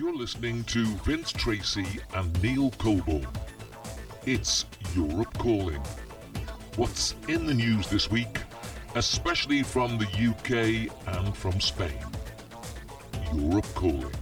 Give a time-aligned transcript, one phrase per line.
[0.00, 3.28] You're listening to Vince Tracy and Neil Colbourne.
[4.24, 4.64] It's
[4.96, 5.82] Europe Calling.
[6.76, 8.38] What's in the news this week,
[8.94, 12.02] especially from the UK and from Spain?
[13.34, 14.19] Europe Calling.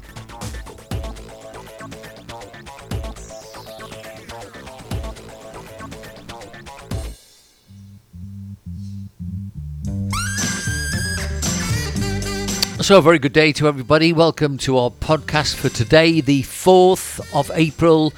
[12.89, 14.15] So, a very good day to everybody.
[14.15, 18.15] Welcome to our podcast for today, the 4th of April,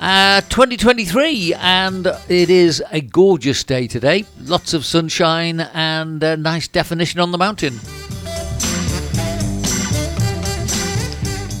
[0.00, 1.54] uh, 2023.
[1.54, 4.24] And it is a gorgeous day today.
[4.42, 7.74] Lots of sunshine and a nice definition on the mountain.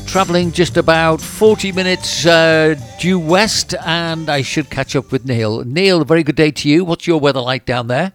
[0.08, 5.62] Travelling just about 40 minutes uh, due west, and I should catch up with Neil.
[5.64, 6.84] Neil, a very good day to you.
[6.84, 8.12] What's your weather like down there?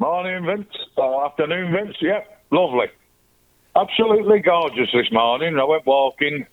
[0.00, 0.74] Morning, Vince.
[0.96, 1.96] Or afternoon, Vince.
[2.00, 2.86] Yep, lovely.
[3.76, 5.58] Absolutely gorgeous this morning.
[5.58, 6.46] I went walking.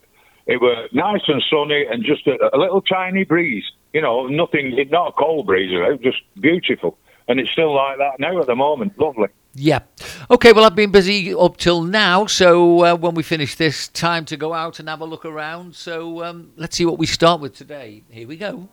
[0.45, 3.65] It was nice and sunny and just a, a little tiny breeze.
[3.93, 6.97] You know, nothing, not a cold breeze, you know, just beautiful.
[7.27, 8.97] And it's still like that now at the moment.
[8.97, 9.27] Lovely.
[9.53, 9.79] Yeah.
[10.29, 14.23] Okay, well, I've been busy up till now, so uh, when we finish this, time
[14.25, 15.75] to go out and have a look around.
[15.75, 18.03] So um, let's see what we start with today.
[18.09, 18.69] Here we go.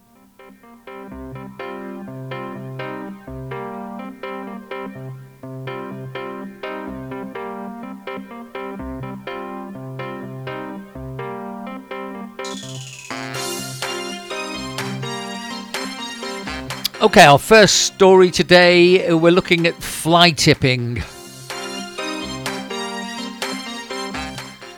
[17.04, 21.02] Okay, our first story today, we're looking at fly tipping.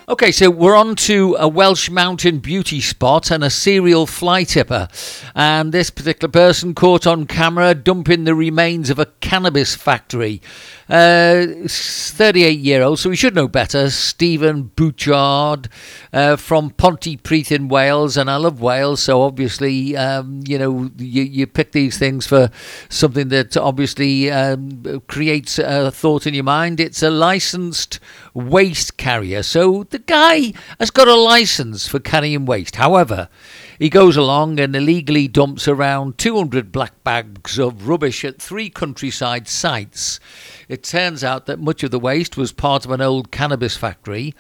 [0.09, 4.87] Okay, so we're on to a Welsh mountain beauty spot and a serial fly tipper.
[5.35, 10.41] And this particular person caught on camera dumping the remains of a cannabis factory.
[10.89, 13.91] Uh, 38 year old, so we should know better.
[13.91, 15.69] Stephen Bouchard
[16.13, 21.25] uh, from Pontypridd in Wales, and I love Wales, so obviously, um, you know, you,
[21.25, 22.49] you pick these things for
[22.89, 26.79] something that obviously um, creates a thought in your mind.
[26.79, 27.99] It's a licensed
[28.37, 32.77] waste carrier, so the guy has got a license for carrying waste.
[32.77, 33.31] However,
[33.79, 39.49] he goes along and illegally dumps around 200 black bags of rubbish at three countryside
[39.49, 40.21] sites.
[40.69, 44.35] It turns out that much of the waste was part of an old cannabis factory,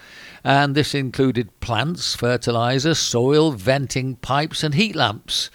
[0.44, 5.50] and this included plants, fertilizer, soil, venting pipes, and heat lamps.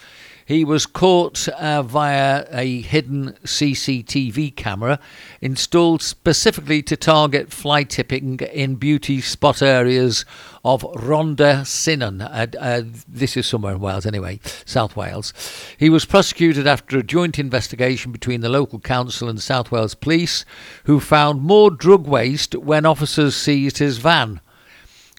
[0.52, 5.00] He was caught uh, via a hidden CCTV camera
[5.40, 10.26] installed specifically to target fly tipping in beauty spot areas
[10.66, 12.22] of Rhondda Cynon.
[12.22, 15.34] Uh, uh, this is somewhere in Wales, anyway, South Wales.
[15.78, 20.44] He was prosecuted after a joint investigation between the local council and South Wales police,
[20.84, 24.42] who found more drug waste when officers seized his van.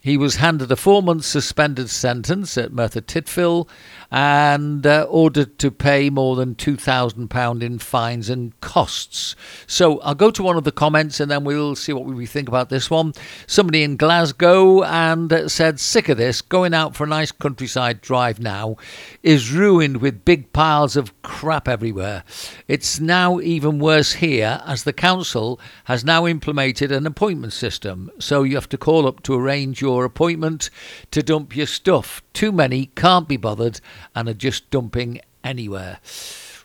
[0.02, 3.68] He was handed a four month suspended sentence at Merthyr Tydfil
[4.12, 9.34] and uh, ordered to pay more than £2,000 in fines and costs.
[9.66, 12.46] So I'll go to one of the comments and then we'll see what we think
[12.46, 13.14] about this one.
[13.46, 18.02] Somebody in Glasgow and uh, said, Sick of this, going out for a nice countryside
[18.02, 18.76] drive now
[19.22, 22.22] is ruined with big piles of crap everywhere.
[22.68, 28.10] It's now even worse here as the council has now implemented an appointment system.
[28.18, 30.68] So you have to call up to arrange your appointment
[31.12, 32.20] to dump your stuff.
[32.32, 33.80] Too many can't be bothered
[34.14, 35.98] and are just dumping anywhere.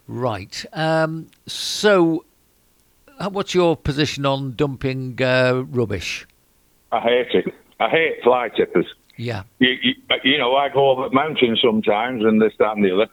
[0.07, 0.65] Right.
[0.73, 2.25] Um, so,
[3.19, 6.25] uh, what's your position on dumping uh, rubbish?
[6.91, 7.53] I hate it.
[7.79, 8.85] I hate fly tippers.
[9.17, 9.43] Yeah.
[9.59, 13.07] You, you, you know, I go up mountains sometimes and this, that, and the other.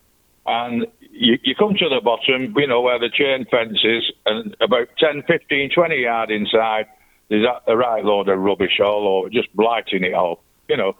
[0.46, 4.54] And you, you come to the bottom, you know, where the chain fence is, and
[4.60, 6.86] about 10, 15, 20 yard inside,
[7.28, 10.42] there's a, right load of rubbish all over, just blighting it all.
[10.68, 10.96] You know,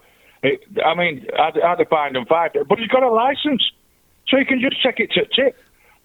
[0.85, 3.63] I mean, I'd, I'd find them five, but he's got a license,
[4.29, 5.57] so he can just check it to tip.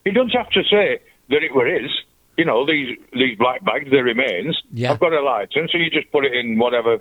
[0.05, 1.91] He doesn't have to say that it were his.
[2.38, 4.57] You know, these these black bags, the remains.
[4.72, 4.91] Yeah.
[4.91, 7.00] I've got a license, so you just put it in whatever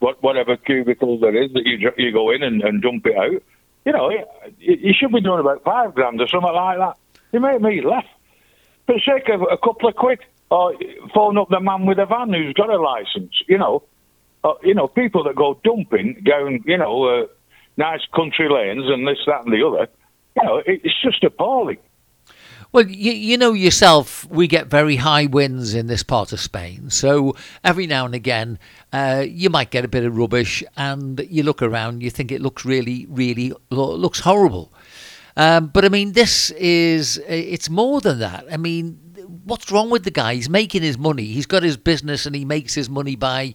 [0.00, 3.42] what, whatever cubicle there is that you you go in and, and dump it out.
[3.84, 4.24] You know, you,
[4.58, 6.96] you should be doing about five grand or something like that.
[7.32, 8.04] You make me laugh.
[8.86, 10.20] For the sake of a couple of quid,
[10.50, 10.74] or
[11.14, 13.32] phone up the man with a van who's got a license.
[13.46, 13.84] You know,
[14.44, 17.26] uh, you know, people that go dumping down, you know, uh,
[17.76, 19.88] nice country lanes and this, that, and the other.
[20.36, 21.78] You know, it, it's just appalling.
[22.70, 26.90] Well, you, you know yourself, we get very high winds in this part of Spain.
[26.90, 28.58] So every now and again,
[28.92, 32.42] uh, you might get a bit of rubbish, and you look around, you think it
[32.42, 34.70] looks really, really lo- looks horrible.
[35.34, 38.44] Um, but I mean, this is it's more than that.
[38.52, 38.98] I mean,
[39.44, 40.34] what's wrong with the guy?
[40.34, 41.24] He's making his money.
[41.24, 43.54] He's got his business, and he makes his money by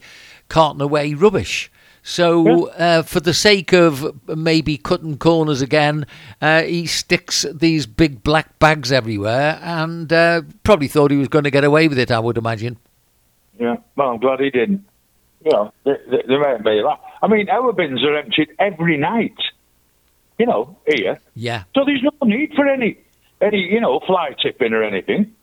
[0.54, 1.72] carting away rubbish.
[2.04, 6.06] So, uh, for the sake of maybe cutting corners again,
[6.42, 11.46] uh, he sticks these big black bags everywhere and uh, probably thought he was going
[11.46, 12.78] to get away with it, I would imagine.
[13.60, 14.86] Yeah, well, I'm glad he didn't.
[15.44, 17.00] You know, they, they, be that.
[17.24, 19.38] I mean, our bins are emptied every night,
[20.38, 21.20] you know, here.
[21.34, 21.64] Yeah.
[21.74, 23.00] So there's no need for any,
[23.42, 25.34] any you know, fly tipping or anything.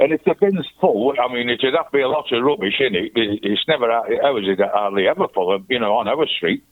[0.00, 2.80] And if the bin's full, I mean, it'd have to be a lot of rubbish
[2.80, 3.12] in it.
[3.16, 6.62] It's never, ours is hardly ever full, you know, on our street.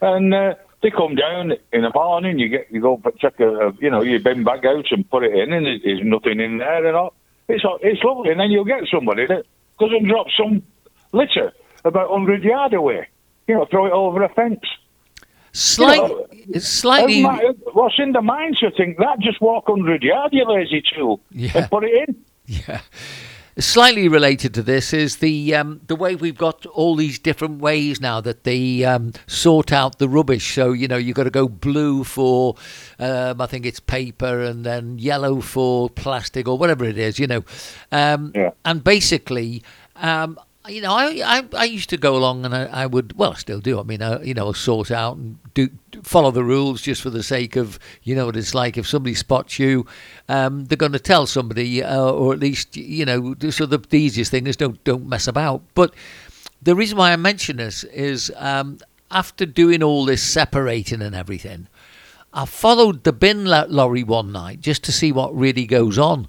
[0.00, 3.88] And uh, they come down in the morning, you get, you go check a, you
[3.90, 6.96] know, your bin bag out and put it in, and there's nothing in there and
[6.96, 7.14] all.
[7.48, 8.32] It's, it's lovely.
[8.32, 9.44] And then you'll get somebody that
[9.78, 10.62] goes and drops some
[11.12, 11.52] litter
[11.84, 13.06] about 100 yard away.
[13.46, 14.64] You know, throw it over a fence.
[15.52, 17.22] Slight, You know, slightly.
[17.72, 19.20] What's in the mind to think that?
[19.20, 21.52] Just walk 100 yard, you lazy tool, Yeah.
[21.54, 22.16] and put it in.
[22.68, 22.80] Yeah.
[23.58, 28.02] Slightly related to this is the um, the way we've got all these different ways
[28.02, 30.54] now that they um, sort out the rubbish.
[30.54, 32.56] So you know you've got to go blue for
[32.98, 37.18] um, I think it's paper, and then yellow for plastic or whatever it is.
[37.18, 37.44] You know,
[37.92, 38.50] um, Yeah.
[38.66, 39.62] and basically.
[39.96, 43.32] Um, you know, I, I, I used to go along and I, I would, well,
[43.32, 43.78] I still do.
[43.80, 45.68] I mean, I, you know, sort out and do
[46.02, 49.14] follow the rules just for the sake of, you know, what it's like if somebody
[49.14, 49.86] spots you,
[50.28, 53.98] um, they're going to tell somebody, uh, or at least, you know, so the, the
[53.98, 55.62] easiest thing is don't don't mess about.
[55.74, 55.94] But
[56.62, 58.78] the reason why I mention this is um,
[59.10, 61.68] after doing all this separating and everything,
[62.32, 66.28] I followed the bin lo- lorry one night just to see what really goes on,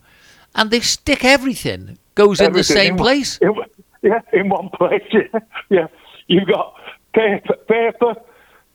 [0.55, 3.37] and they stick everything goes in the same in place.
[3.51, 3.69] one-
[4.01, 5.03] yeah, in one place.
[5.11, 5.39] Yeah,
[5.69, 5.87] yeah.
[6.27, 6.75] You've got
[7.13, 8.15] paper, paper,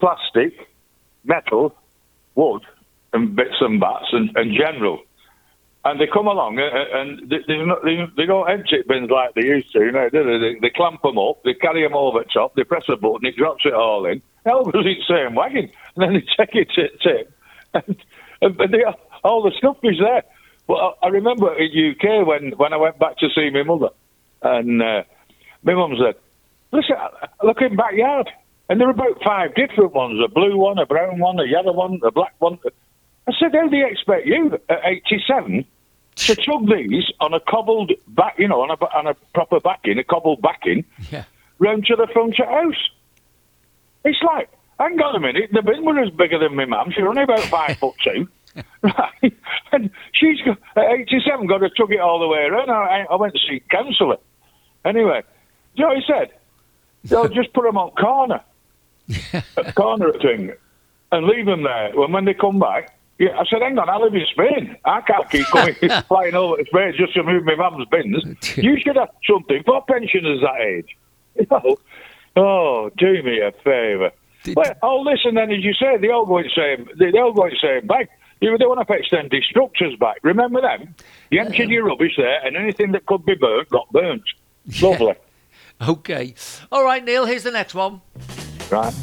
[0.01, 0.55] plastic,
[1.25, 1.75] metal,
[2.35, 2.63] wood,
[3.13, 5.01] and bits and bats, and, and general.
[5.85, 9.11] And they come along uh, uh, and they, there's no, they, they don't empty bins
[9.11, 9.81] like they used to.
[9.81, 10.23] You know, they?
[10.23, 13.37] They, they clamp them up, they carry them over top, they press a button, it
[13.37, 14.23] drops it all in.
[14.47, 15.71] Hell, was it same wagon?
[15.97, 17.33] And then they take it to tip,
[17.75, 17.97] and,
[18.41, 18.85] and they,
[19.25, 20.23] all the stuff is there.
[20.69, 23.91] But I, I remember in UK when when I went back to see my mother,
[24.43, 25.03] and uh,
[25.63, 26.15] my mum said,
[26.73, 26.97] "Listen,
[27.43, 28.31] look in backyard."
[28.69, 31.73] And there were about five different ones: a blue one, a brown one, a yellow
[31.73, 32.59] one, a black one.
[33.29, 35.65] I said, "How do they expect you at 87
[36.17, 39.99] to chug these on a cobbled back, you know, on a on a proper backing,
[39.99, 41.25] a cobbled backing, Yeah.
[41.59, 42.89] round to the front of the house?"
[44.05, 44.51] It's like,
[44.81, 46.91] hang on a minute, the bin was bigger than my mum.
[46.91, 48.29] She's only about five foot two.
[48.83, 49.33] Right,
[49.73, 52.69] and she's got, at 87 got to chug it all the way around.
[52.69, 54.19] I, I went to see counsellor.
[54.85, 55.23] Anyway,
[55.75, 56.31] you know what he said?
[57.05, 58.41] They'll just put them on corner,
[59.57, 60.53] a corner thing,
[61.11, 61.91] and leave them there.
[61.95, 64.77] When when they come back, yeah, I said, hang on, I live in Spain.
[64.85, 65.75] I can't keep coming
[66.09, 68.25] flying over to Spain just to move my mum's bins.
[68.57, 70.97] You should have something for pensioners that age.
[71.39, 71.77] You know?
[72.37, 74.11] Oh, do me a favour.
[74.43, 77.17] Did- Well, oh, listen, then, as you say, they all go in the same, they,
[77.19, 78.09] all go in the same bag.
[78.41, 80.17] You they want to extend destructors back.
[80.25, 80.97] Remember them?
[81.31, 84.25] You emptied your rubbish there, and anything that could be burnt got burnt.
[84.83, 85.15] Lovely.
[85.81, 86.35] Okay.
[86.71, 88.01] All right, Neil, here's the next one.
[88.71, 88.95] Right.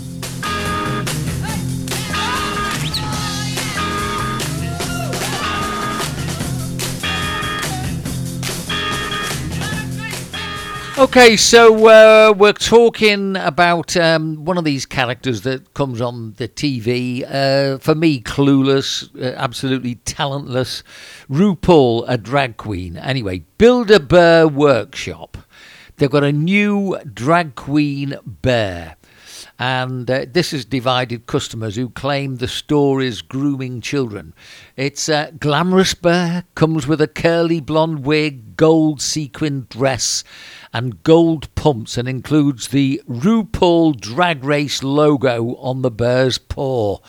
[11.00, 16.50] Okay, so uh, we're talking about um, one of these characters that comes on the
[16.50, 17.24] TV.
[17.26, 20.84] Uh, for me, clueless, uh, absolutely talentless.
[21.30, 22.98] RuPaul, a drag queen.
[22.98, 25.38] Anyway, Build a Workshop.
[26.00, 28.96] They've got a new drag queen bear.
[29.60, 34.34] And uh, this has divided customers who claim the store is grooming children.
[34.78, 40.24] It's a glamorous bear, comes with a curly blonde wig, gold sequin dress,
[40.72, 47.00] and gold pumps, and includes the RuPaul Drag Race logo on the bear's paw.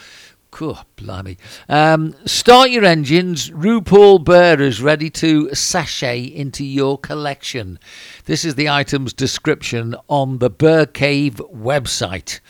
[0.51, 1.39] Cool, blimey.
[1.69, 3.51] Um, start your engines.
[3.51, 7.79] RuPaul Bear is ready to sashay into your collection.
[8.25, 12.41] This is the item's description on the Bear Cave website.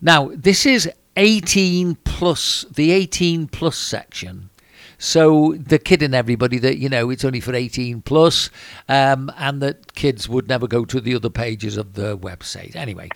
[0.00, 4.50] Now, this is 18 plus, the 18 plus section.
[4.98, 8.50] So they're kidding everybody that you know it's only for 18 plus,
[8.88, 12.76] um, and that kids would never go to the other pages of the website.
[12.76, 13.08] Anyway,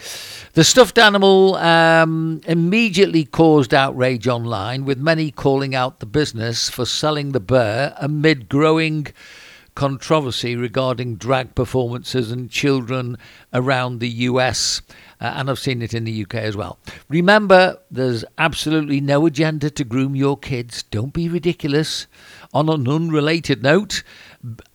[0.55, 6.85] the stuffed animal um, immediately caused outrage online, with many calling out the business for
[6.85, 9.07] selling the bear amid growing
[9.79, 13.17] controversy regarding drag performances and children
[13.55, 14.83] around the US.
[15.21, 16.81] Uh, and I've seen it in the UK as well.
[17.09, 20.83] Remember, there's absolutely no agenda to groom your kids.
[20.83, 22.09] Don't be ridiculous.
[22.53, 24.03] On an unrelated note,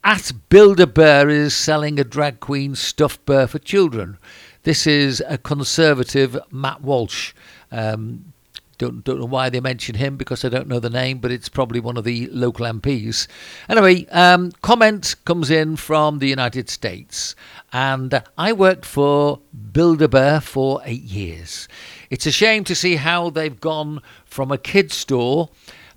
[0.05, 4.17] at Build Bear is selling a drag queen stuffed bear for children.
[4.63, 7.33] This is a Conservative, Matt Walsh.
[7.73, 8.32] Um,
[8.77, 11.49] don't don't know why they mention him because I don't know the name, but it's
[11.49, 13.27] probably one of the local MPs.
[13.69, 17.35] Anyway, um, comment comes in from the United States,
[17.71, 19.39] and I worked for
[19.71, 21.67] Build-A-Bear for eight years.
[22.09, 25.49] It's a shame to see how they've gone from a kid store,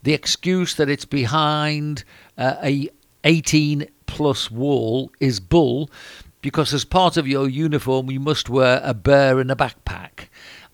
[0.03, 2.05] the excuse that it's behind
[2.39, 2.89] uh, a
[3.25, 5.91] 18 plus wall is bull,
[6.41, 10.29] because as part of your uniform you must wear a bear in a backpack.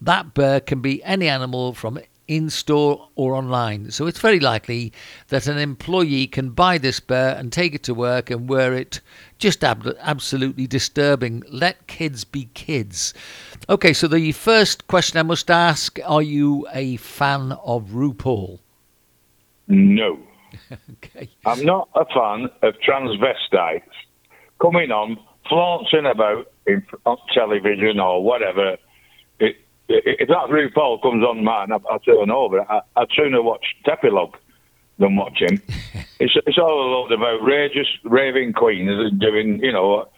[0.04, 3.90] That bear can be any animal from in store or online.
[3.92, 4.92] So it's very likely
[5.28, 9.00] that an employee can buy this bear and take it to work and wear it.
[9.38, 11.44] Just ab- absolutely disturbing.
[11.48, 13.14] Let kids be kids.
[13.68, 18.58] Okay, so the first question I must ask are you a fan of RuPaul?
[19.68, 20.18] No.
[20.92, 21.28] okay.
[21.46, 23.82] I'm not a fan of transvestites
[24.60, 25.16] coming on,
[25.48, 28.76] flaunting about in, on television or whatever.
[29.92, 32.60] If that RuPaul comes on mine, I'll, I'll turn over.
[32.70, 34.34] I, I'd sooner watch Tepilog
[34.98, 35.60] than watch him.
[36.20, 40.08] it's, it's all a load of outrageous raving queens doing, you know,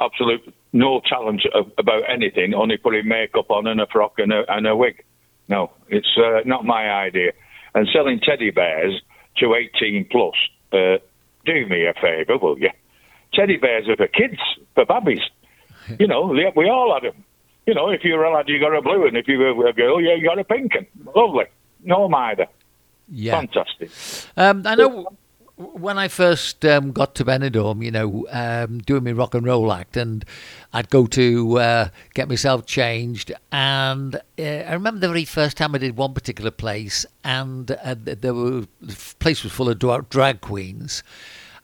[0.00, 1.42] absolute no talent
[1.78, 5.04] about anything, only putting makeup on and a frock and a, and a wig.
[5.48, 7.32] No, it's uh, not my idea.
[7.74, 9.00] And selling teddy bears
[9.38, 10.34] to 18 plus,
[10.72, 10.98] uh,
[11.44, 12.70] do me a favour, will you?
[13.34, 14.40] Teddy bears are for kids,
[14.74, 15.22] for babies.
[15.98, 17.24] You know, we all had them.
[17.66, 20.00] You know, if you're a lad, you got a blue, and if you're a girl,
[20.00, 20.74] yeah, you got a pink.
[20.74, 21.44] And lovely.
[21.84, 22.46] No either.
[23.08, 23.40] Yeah.
[23.40, 23.90] Fantastic.
[24.36, 25.06] Um, I know
[25.56, 29.72] when I first um, got to Benidorm, you know, um, doing my rock and roll
[29.72, 30.24] act, and
[30.72, 33.32] I'd go to uh, get myself changed.
[33.52, 37.94] And uh, I remember the very first time I did one particular place, and uh,
[37.98, 41.02] there were the place was full of drag queens.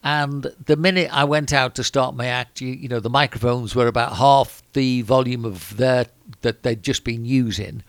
[0.03, 3.75] And the minute I went out to start my act, you, you know, the microphones
[3.75, 6.07] were about half the volume of their
[6.43, 7.83] that they'd just been using.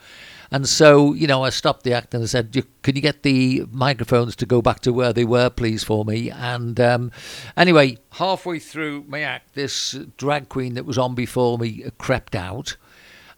[0.50, 3.66] And so, you know, I stopped the act and I said, "Can you get the
[3.72, 7.12] microphones to go back to where they were, please, for me?" And um,
[7.58, 12.78] anyway, halfway through my act, this drag queen that was on before me crept out.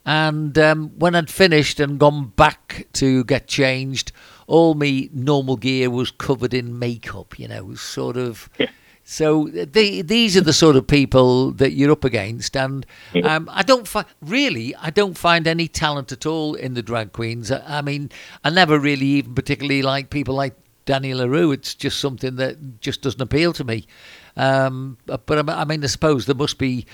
[0.05, 4.11] And um, when I'd finished and gone back to get changed,
[4.49, 7.39] all my normal gear was covered in makeup.
[7.39, 8.49] You know, sort of.
[8.57, 8.67] Yeah.
[9.03, 12.85] So they, these are the sort of people that you're up against, and
[13.23, 17.11] um, I don't find really I don't find any talent at all in the drag
[17.11, 17.51] queens.
[17.51, 18.11] I, I mean,
[18.43, 20.53] I never really even particularly like people like
[20.85, 21.51] Danny La Rue.
[21.51, 23.87] It's just something that just doesn't appeal to me.
[24.37, 26.85] Um, but I mean, I suppose there must be.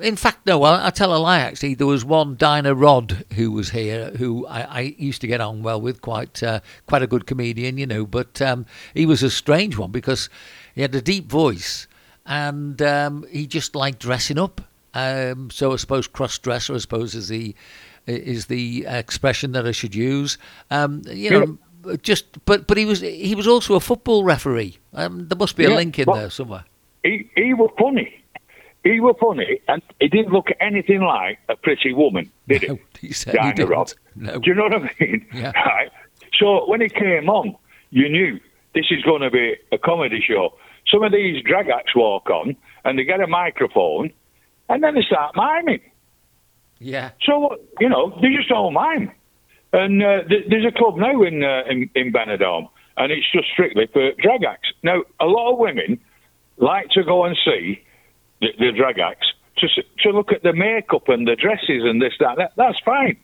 [0.00, 0.62] In fact, no.
[0.62, 1.40] I, I tell a lie.
[1.40, 5.40] Actually, there was one Dinah Rod who was here, who I, I used to get
[5.40, 6.00] on well with.
[6.00, 8.06] Quite, uh, quite a good comedian, you know.
[8.06, 10.28] But um, he was a strange one because
[10.74, 11.86] he had a deep voice,
[12.26, 14.60] and um, he just liked dressing up.
[14.94, 17.54] Um, so I suppose cross dresser, I suppose, is the
[18.06, 20.38] is the expression that I should use.
[20.70, 24.78] Um, you know, just but but he was he was also a football referee.
[24.92, 26.64] Um, there must be a yeah, link in there somewhere.
[27.02, 28.18] He he was funny.
[28.84, 33.08] He was funny, and he didn't look anything like a pretty woman, did no, he?
[33.08, 33.94] he said he didn't.
[34.16, 34.38] No.
[34.38, 35.26] Do you know what I mean?
[35.32, 35.52] Yeah.
[35.66, 35.90] Right.
[36.38, 37.54] So when he came on,
[37.90, 38.40] you knew
[38.74, 40.54] this is going to be a comedy show.
[40.90, 44.12] Some of these drag acts walk on and they get a microphone
[44.68, 45.82] and then they start miming.
[46.78, 47.10] Yeah.
[47.22, 49.12] So, you know, they just all mime.
[49.72, 53.48] And uh, th- there's a club now in, uh, in, in Benidorm and it's just
[53.52, 54.72] strictly for drag acts.
[54.82, 56.00] Now, a lot of women
[56.62, 57.82] like to go and see
[58.40, 59.68] the, the drag acts to,
[60.00, 62.52] to look at the makeup and the dresses and this, that, that.
[62.56, 63.18] That's fine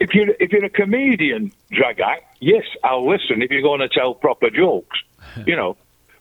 [0.00, 3.88] if you're if you're a comedian drag act, yes, I'll listen if you're going to
[3.88, 4.98] tell proper jokes,
[5.46, 5.76] you know.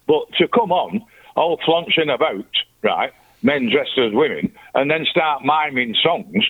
[0.08, 1.06] But to come on
[1.36, 2.48] all flaunching about,
[2.82, 3.12] right,
[3.44, 6.46] men dressed as women, and then start miming songs,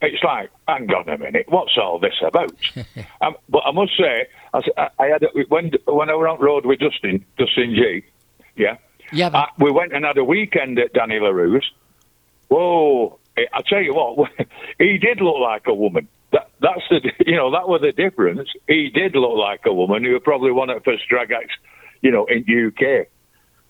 [0.00, 2.52] it's like, hang on a minute, what's all this about?
[3.20, 6.80] um, but I must say, I, I had when when I was on road with
[6.80, 8.04] Dustin, Dustin Gee,
[8.56, 8.78] yeah,
[9.12, 11.70] yeah, uh, we went and had a weekend at Danny La Rue's.
[12.48, 13.18] Whoa!
[13.36, 14.30] I tell you what,
[14.78, 18.48] he did look like a woman that, that's the you know that was the difference.
[18.66, 20.04] He did look like a woman.
[20.04, 21.54] He was probably one of the first drag acts,
[22.00, 23.06] you know, in UK.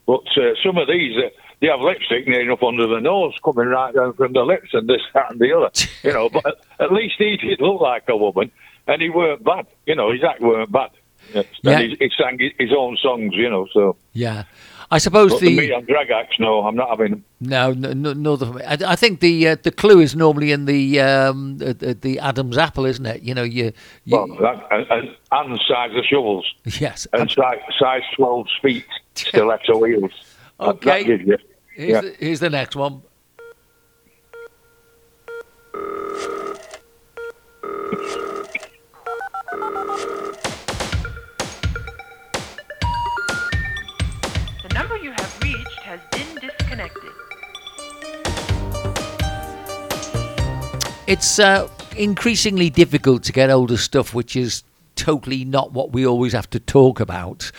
[0.06, 1.28] But uh, some of these, uh,
[1.60, 4.88] they have lipstick near enough under the nose, coming right down from the lips, and
[4.88, 5.70] this, that, and the other.
[6.02, 8.50] You know, but at least he did look like a woman,
[8.86, 9.66] and he weren't bad.
[9.86, 10.90] You know, his act weren't bad.
[11.34, 13.34] And he, he sang his own songs.
[13.34, 14.44] You know, so yeah.
[14.92, 16.38] I suppose the, the meat on acts.
[16.38, 17.24] No, I'm not having.
[17.40, 20.66] No, no, no, no the, I, I, think the uh, the clue is normally in
[20.66, 23.22] the um, the, the, Adam's apple, isn't it?
[23.22, 23.72] You know, you.
[24.04, 26.44] you well, that, and, and size of shovels.
[26.78, 27.06] Yes.
[27.14, 28.84] And size, size twelve feet
[29.14, 30.12] stiletto wheels.
[30.60, 31.04] Okay.
[31.04, 31.40] That, that
[31.74, 32.00] here's, yeah.
[32.02, 33.00] the, here's the next one.
[45.92, 47.12] has been disconnected.
[51.06, 54.62] It's uh, increasingly difficult to get older stuff which is
[54.96, 57.50] totally not what we always have to talk about.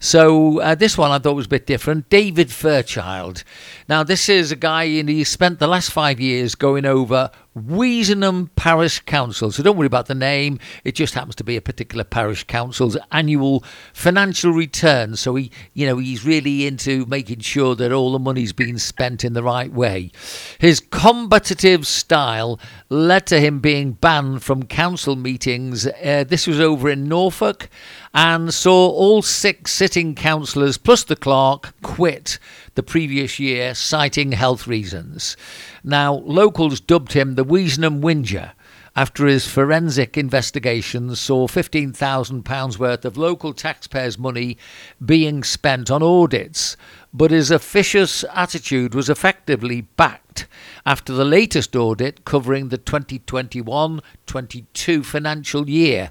[0.00, 2.08] So uh, this one I thought was a bit different.
[2.08, 3.44] David Fairchild.
[3.88, 8.48] Now this is a guy, and he spent the last five years going over Weasenham
[8.56, 9.52] Parish Council.
[9.52, 10.58] So don't worry about the name.
[10.84, 15.16] It just happens to be a particular parish council's annual financial return.
[15.16, 19.24] So he, you know, he's really into making sure that all the money's being spent
[19.24, 20.12] in the right way.
[20.58, 25.86] His combative style led to him being banned from council meetings.
[25.86, 27.68] Uh, this was over in Norfolk
[28.14, 32.38] and saw all six sitting councillors plus the clerk quit
[32.74, 35.36] the previous year, citing health reasons.
[35.84, 38.52] Now, locals dubbed him the Weasenham Whinger
[38.94, 44.58] after his forensic investigations saw £15,000 worth of local taxpayers' money
[45.04, 46.76] being spent on audits.
[47.14, 50.46] But his officious attitude was effectively backed
[50.84, 56.10] after the latest audit covering the 2021 22 financial year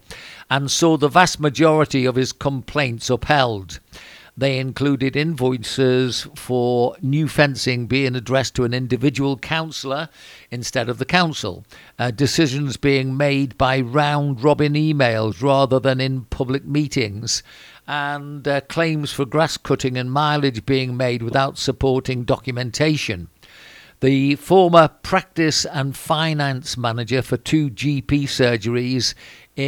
[0.50, 3.80] and saw the vast majority of his complaints upheld.
[4.38, 10.08] They included invoices for new fencing being addressed to an individual councillor
[10.50, 11.66] instead of the council,
[12.00, 17.44] uh, decisions being made by round robin emails rather than in public meetings,
[17.88, 23.28] and uh, claims for grass cutting and mileage being made without supporting documentation.
[24.02, 29.14] The former practice and finance manager for two GP surgeries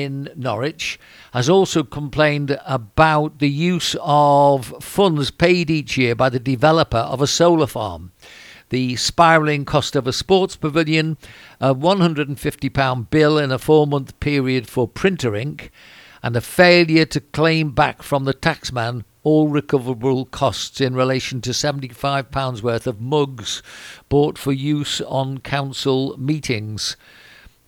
[0.01, 0.99] in Norwich
[1.33, 7.21] has also complained about the use of funds paid each year by the developer of
[7.21, 8.11] a solar farm.
[8.69, 11.17] The spiralling cost of a sports pavilion,
[11.61, 15.69] a £150 bill in a four month period for printer ink,
[16.23, 21.51] and a failure to claim back from the taxman all recoverable costs in relation to
[21.51, 23.61] £75 worth of mugs
[24.09, 26.97] bought for use on council meetings.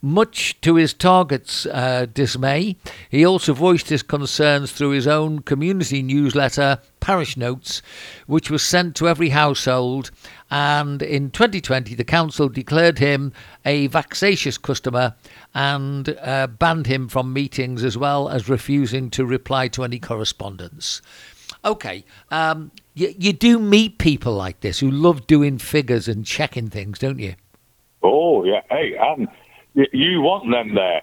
[0.05, 2.75] Much to his target's uh, dismay,
[3.09, 7.81] he also voiced his concerns through his own community newsletter, Parish Notes,
[8.27, 10.11] which was sent to every household.
[10.51, 13.33] And in 2020, the council declared him
[13.65, 15.15] a vexatious customer
[15.55, 21.01] and uh, banned him from meetings as well as refusing to reply to any correspondence.
[21.65, 26.69] Okay, um, you, you do meet people like this who love doing figures and checking
[26.69, 27.33] things, don't you?
[28.03, 28.61] Oh, yeah.
[28.69, 29.27] Hey, and
[29.75, 31.01] you want them there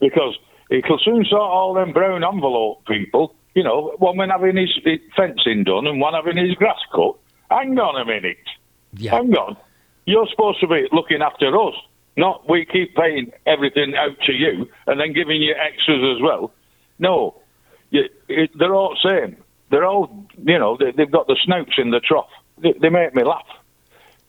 [0.00, 0.36] because
[0.70, 3.34] it'll soon sort all them brown envelope people.
[3.54, 4.70] You know, one man having his
[5.16, 7.16] fencing done and one having his grass cut.
[7.50, 8.36] Hang on a minute.
[8.94, 9.12] Yeah.
[9.12, 9.56] Hang on.
[10.04, 11.74] You're supposed to be looking after us,
[12.16, 16.52] not we keep paying everything out to you and then giving you extras as well.
[16.98, 17.40] No,
[17.90, 19.36] you, it, they're all the same.
[19.70, 22.30] They're all, you know, they, have got the snouts in the trough.
[22.58, 23.46] They, they make me laugh.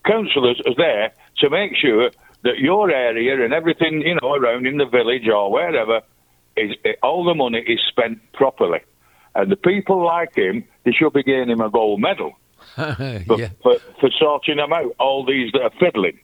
[0.06, 2.12] Councillors are there to make sure
[2.44, 6.02] that your area and everything, you know, around in the village or wherever,
[6.56, 8.80] is eh, all the money is spent properly.
[9.36, 12.34] And the people like him, they should be giving him a gold medal
[12.76, 16.20] for, for, for sorting them out, all these that are fiddling.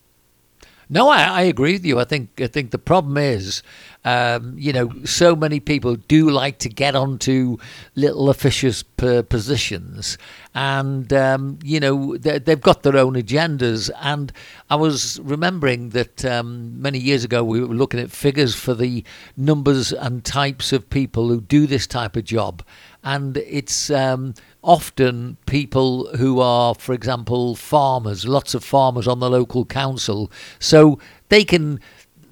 [0.94, 2.00] No, I, I, agree with you.
[2.00, 3.64] I think I think the problem is,
[4.06, 7.58] um, you know, so many people do like to get onto
[7.96, 10.20] little officious positions,
[10.54, 13.90] and um, you know they've got their own agendas.
[14.04, 14.32] And
[14.70, 19.04] I was remembering that um, many years ago we were looking at figures for the
[19.36, 22.62] numbers and types of people who do this type of job,
[23.04, 29.30] and it's um, often people who are, for example, farmers, lots of farmers on the
[29.30, 31.00] local council, so
[31.30, 31.80] they can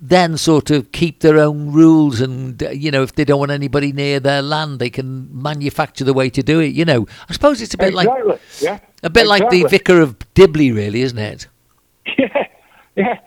[0.04, 3.94] then sort of keep their own rules and you know if they don't want anybody
[3.94, 7.62] near their land they can manufacture the way to do it you know i suppose
[7.62, 8.24] it's a bit exactly.
[8.24, 9.26] like yeah a bit exactly.
[9.26, 11.48] like the vicar of dibley really isn't it
[12.18, 12.48] yeah
[12.96, 13.20] yeah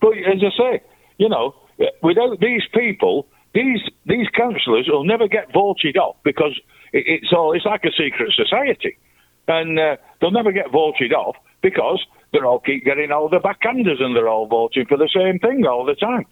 [0.00, 0.82] but as i say
[1.18, 1.56] you know
[2.02, 6.58] without these people these these councillors will never get voted off because
[6.92, 8.96] it's all it's like a secret society,
[9.48, 14.02] and uh, they'll never get voted off because they all keep getting all the backhanders
[14.02, 16.26] and they're all voting for the same thing all the time.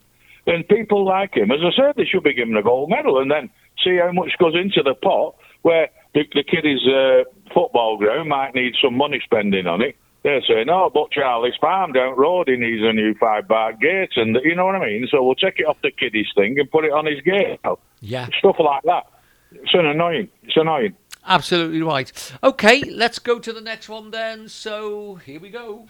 [0.46, 3.30] And people like him, as I said, they should be given a gold medal and
[3.30, 3.50] then
[3.84, 8.54] see how much goes into the pot where the, the kid's uh, football ground might
[8.54, 9.96] need some money spending on it.
[10.22, 14.10] They're saying, oh, but Charlie's farm down road, he needs a new five bar gate.
[14.16, 15.08] And you know what I mean?
[15.10, 17.58] So we'll take it off the kiddie's thing and put it on his gate.
[18.00, 18.28] Yeah.
[18.38, 19.06] Stuff like that.
[19.52, 20.28] It's annoying.
[20.42, 20.96] It's annoying.
[21.26, 22.32] Absolutely right.
[22.42, 24.48] Okay, let's go to the next one then.
[24.48, 25.86] So here we go.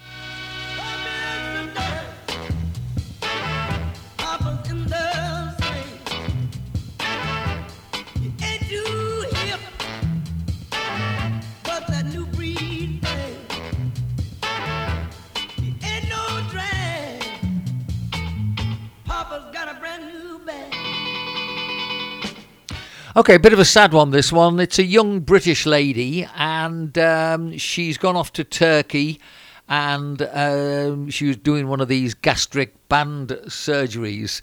[23.16, 24.60] Okay, a bit of a sad one, this one.
[24.60, 29.20] It's a young British lady, and um, she's gone off to Turkey,
[29.68, 34.42] and um, she was doing one of these gastric band surgeries.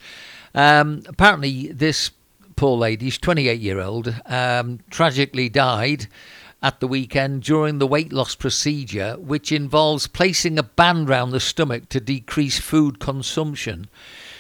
[0.54, 2.12] Um, apparently, this
[2.58, 6.08] poor lady, she's 28 year old, um, tragically died
[6.62, 11.40] at the weekend during the weight loss procedure, which involves placing a band round the
[11.40, 13.88] stomach to decrease food consumption.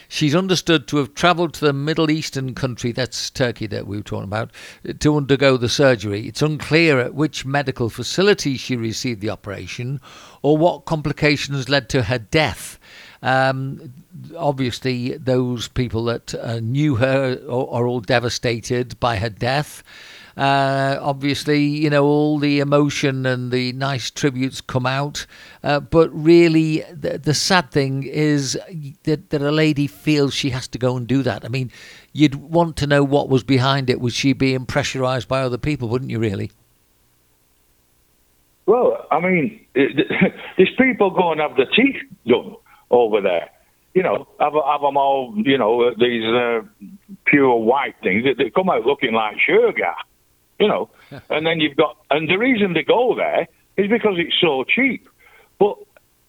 [0.10, 4.04] She's understood to have travelled to the Middle Eastern country, that's Turkey that we were
[4.04, 4.52] talking about,
[5.00, 6.28] to undergo the surgery.
[6.28, 10.00] It's unclear at which medical facility she received the operation
[10.42, 12.80] or what complications led to her death.
[13.22, 13.94] Um,
[14.38, 19.84] obviously, those people that uh, knew her are, are all devastated by her death.
[20.38, 25.26] Uh, obviously, you know, all the emotion and the nice tributes come out.
[25.64, 28.58] Uh, but really, the, the, sad thing is
[29.04, 31.44] that, that a lady feels she has to go and do that.
[31.44, 31.72] I mean,
[32.14, 34.00] you'd want to know what was behind it.
[34.00, 36.52] Was she being pressurised by other people, wouldn't you, really?
[38.68, 42.56] Well, I mean, these people go and have the teeth done
[42.92, 43.50] over there.
[43.96, 46.62] You know, have, have them all, you know, these uh,
[47.26, 48.24] pure white things.
[48.38, 49.96] They come out looking like sugar
[50.60, 50.90] you know.
[51.30, 55.08] and then you've got, and the reason they go there is because it's so cheap.
[55.60, 55.78] But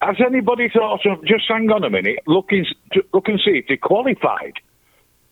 [0.01, 2.65] has anybody thought of just hang on a minute, look and,
[3.13, 4.53] look and see if they're qualified?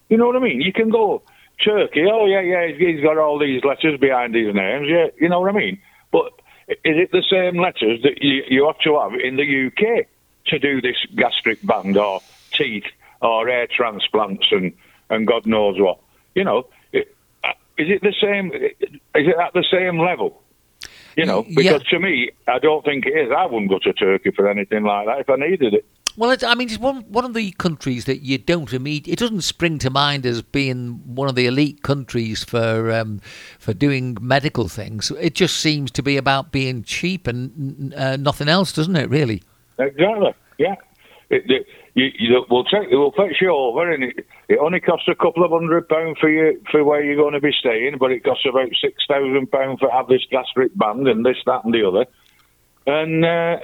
[0.10, 0.62] You know what I mean?
[0.62, 1.22] You can go
[1.64, 5.40] Turkey, oh yeah, yeah, he's got all these letters behind his names, yeah, you know
[5.40, 5.82] what I mean?
[6.12, 6.34] But
[6.68, 10.08] is it the same letters that you, you ought to have in the UK
[10.48, 12.86] to do this gastric band or teeth
[13.22, 14.74] or hair transplants and,
[15.10, 16.00] and God knows what?
[16.36, 16.68] You know,
[17.78, 18.52] is it the same?
[18.54, 20.42] Is it at the same level?
[21.16, 21.90] You know, because yeah.
[21.90, 23.32] to me, I don't think it is.
[23.36, 25.86] I wouldn't go to Turkey for anything like that if I needed it.
[26.16, 29.14] Well, I mean, it's one one of the countries that you don't immediately.
[29.14, 33.22] It doesn't spring to mind as being one of the elite countries for um,
[33.60, 35.12] for doing medical things.
[35.20, 39.10] It just seems to be about being cheap and uh, nothing else, doesn't it?
[39.10, 39.44] Really.
[39.78, 40.34] Exactly.
[40.58, 40.76] Yeah.
[41.30, 45.08] It, it, you, you, we'll take, we'll fetch you over, and it, it only costs
[45.08, 48.12] a couple of hundred pound for you for where you're going to be staying, but
[48.12, 51.74] it costs about six thousand pound for have this gastric band and this, that, and
[51.74, 52.06] the other.
[52.86, 53.58] And uh,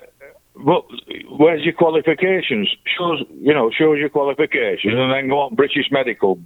[0.56, 0.84] but
[1.30, 2.76] where's your qualifications?
[2.98, 6.40] Shows you know shows your qualifications, and then go on British Medical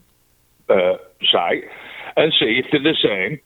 [0.67, 0.97] uh,
[1.31, 1.63] site
[2.17, 3.39] and see if they're the same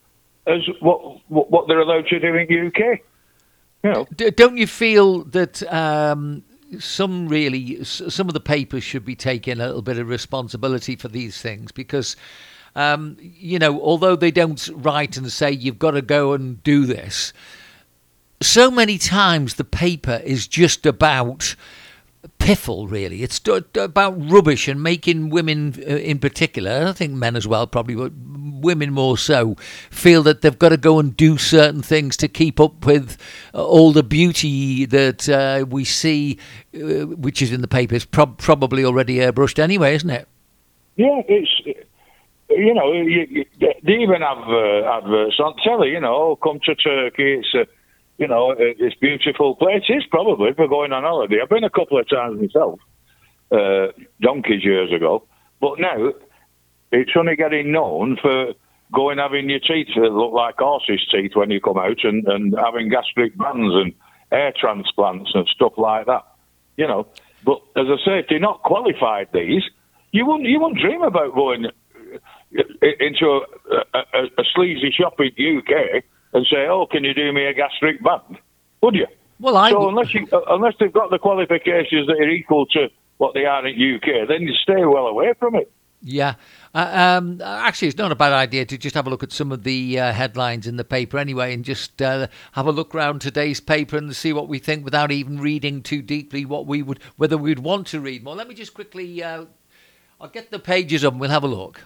[0.47, 3.01] as what what they're allowed to do in UK.
[3.83, 4.07] You know.
[4.15, 6.43] Don't you feel that um,
[6.79, 11.07] some really some of the papers should be taking a little bit of responsibility for
[11.07, 12.15] these things because
[12.75, 16.85] um, you know although they don't write and say you've got to go and do
[16.85, 17.33] this
[18.41, 21.55] so many times the paper is just about
[22.39, 23.23] piffle, really.
[23.23, 23.39] It's
[23.75, 28.11] about rubbish and making women, uh, in particular, I think men as well, probably, but
[28.15, 29.55] women more so,
[29.89, 33.17] feel that they've got to go and do certain things to keep up with
[33.53, 36.37] uh, all the beauty that uh, we see,
[36.75, 40.27] uh, which is in the papers, prob- probably already airbrushed anyway, isn't it?
[40.95, 41.49] Yeah, it's.
[42.49, 45.91] You know, you, you, they even have uh, adverts on telly.
[45.91, 47.39] You know, oh, come to Turkey.
[47.39, 47.69] It's
[48.21, 49.81] you know, uh, it's beautiful place.
[49.89, 51.39] It's probably for going on holiday.
[51.41, 52.79] I've been a couple of times myself,
[53.51, 53.87] uh,
[54.21, 55.25] donkeys years ago,
[55.59, 56.13] but now
[56.91, 58.53] it's only getting known for
[58.93, 62.55] going having your teeth that look like horses' teeth when you come out, and, and
[62.55, 63.93] having gastric bands and
[64.31, 66.23] air transplants and stuff like that.
[66.77, 67.07] You know,
[67.43, 69.63] but as I say, if they're not qualified, these
[70.11, 72.61] you wouldn't you wouldn't dream about going uh,
[72.99, 77.31] into a, a, a sleazy shop in the UK and say, "Oh, can you do
[77.31, 78.37] me a gastric band?"
[78.81, 79.07] Would you?
[79.39, 82.89] Well, I so unless you uh, unless they've got the qualifications that are equal to
[83.17, 85.71] what they are in UK, then you stay well away from it.
[86.03, 86.35] Yeah.
[86.73, 89.51] Uh, um, actually, it's not a bad idea to just have a look at some
[89.51, 93.21] of the uh, headlines in the paper anyway and just uh, have a look around
[93.21, 96.99] today's paper and see what we think without even reading too deeply what we would,
[97.17, 98.35] whether we'd want to read more.
[98.35, 99.45] Let me just quickly, uh,
[100.19, 101.81] I'll get the pages up and we'll have a look.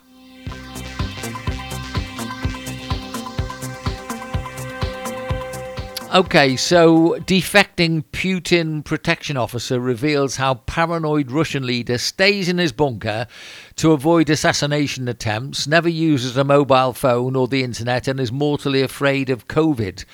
[6.15, 13.27] Okay, so defecting Putin protection officer reveals how paranoid Russian leader stays in his bunker
[13.75, 18.81] to avoid assassination attempts, never uses a mobile phone or the internet, and is mortally
[18.81, 20.05] afraid of COVID.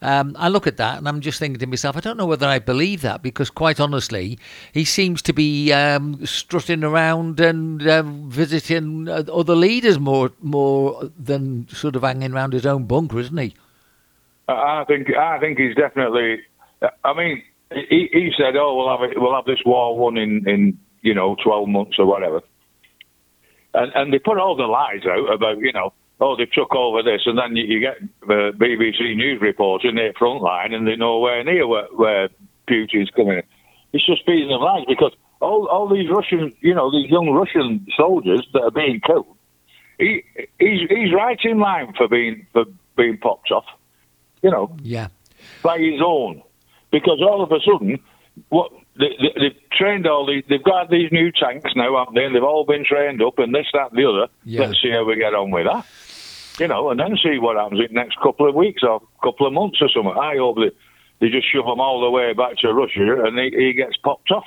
[0.00, 2.48] Um, I look at that and I'm just thinking to myself, I don't know whether
[2.48, 4.38] I believe that because, quite honestly,
[4.72, 11.68] he seems to be um, strutting around and uh, visiting other leaders more more than
[11.68, 13.54] sort of hanging around his own bunker, isn't he?
[14.52, 16.40] I think I think he's definitely.
[17.04, 20.48] I mean, he, he said, "Oh, we'll have it, we'll have this war won in
[20.48, 22.40] in you know twelve months or whatever,"
[23.74, 27.02] and, and they put all the lies out about, you know, oh, they took over
[27.02, 30.86] this, and then you, you get the BBC News reports in their front line, and
[30.86, 32.28] they're nowhere near where, where
[32.68, 33.42] Putin's coming.
[33.92, 37.86] It's just feeding them lies because all, all these Russian, you know, these young Russian
[37.96, 39.36] soldiers that are being killed,
[39.98, 40.22] he,
[40.58, 42.64] he's, he's right in line for being for
[42.96, 43.64] being popped off,
[44.42, 45.08] you know, Yeah.
[45.62, 46.42] by his own,
[46.90, 47.98] because all of a sudden,
[48.48, 52.24] what they, they, they've trained all these, they've got these new tanks now, haven't they?
[52.24, 54.28] And they've all been trained up, and this, that, and the other.
[54.44, 54.60] Yeah.
[54.62, 55.86] Let's see how we get on with that,
[56.58, 59.46] you know, and then see what happens in the next couple of weeks or couple
[59.46, 60.12] of months or something.
[60.18, 60.72] I hope that
[61.20, 64.30] they just shove him all the way back to Russia, and he, he gets popped
[64.30, 64.46] off.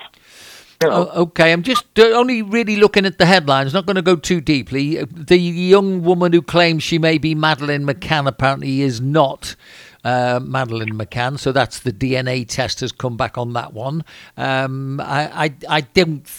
[0.81, 4.01] Know, Oh, okay, I'm just uh, only really looking at the headlines, not going to
[4.01, 5.03] go too deeply.
[5.03, 9.55] The young woman who claims she may be Madeleine McCann apparently is not
[10.03, 14.03] uh, Madeleine McCann, so that's the DNA test has come back on that one.
[14.35, 16.29] Um, I, I, I don't,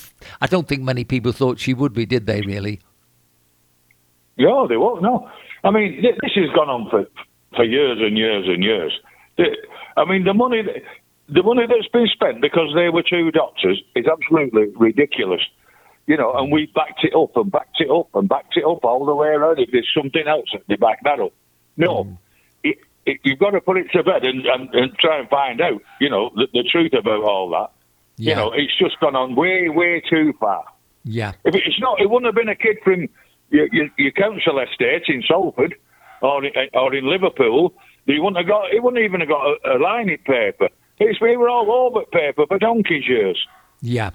[0.42, 2.42] I don't think many people thought she would be, did they?
[2.42, 2.80] Really?
[4.36, 5.00] No, they won't.
[5.00, 5.30] No,
[5.62, 7.06] I mean this has gone on for
[7.54, 8.92] for years and years and years.
[9.96, 10.82] I mean the money, that-
[11.28, 15.42] the money that's been spent because they were two doctors is absolutely ridiculous.
[16.06, 18.84] You know, and we backed it up and backed it up and backed it up
[18.84, 19.58] all the way around.
[19.58, 21.32] If there's something else, that they back that up.
[21.78, 22.18] No, mm.
[22.62, 25.62] it, it, you've got to put it to bed and, and, and try and find
[25.62, 27.70] out, you know, the, the truth about all that.
[28.16, 28.30] Yeah.
[28.30, 30.66] You know, it's just gone on way, way too far.
[31.04, 31.32] Yeah.
[31.44, 33.08] If it's not, it wouldn't have been a kid from
[33.50, 35.74] your, your, your council estate in Salford
[36.20, 37.74] or in, or in Liverpool.
[38.06, 38.70] He wouldn't have got.
[38.70, 40.68] He wouldn't even have got a, a line in paper.
[40.98, 43.46] It's we were all over paper for donkey's years.
[43.80, 44.10] Yeah.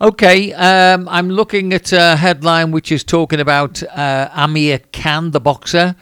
[0.00, 5.40] Okay, um, I'm looking at a headline which is talking about uh, Amir Khan, the
[5.40, 5.94] boxer.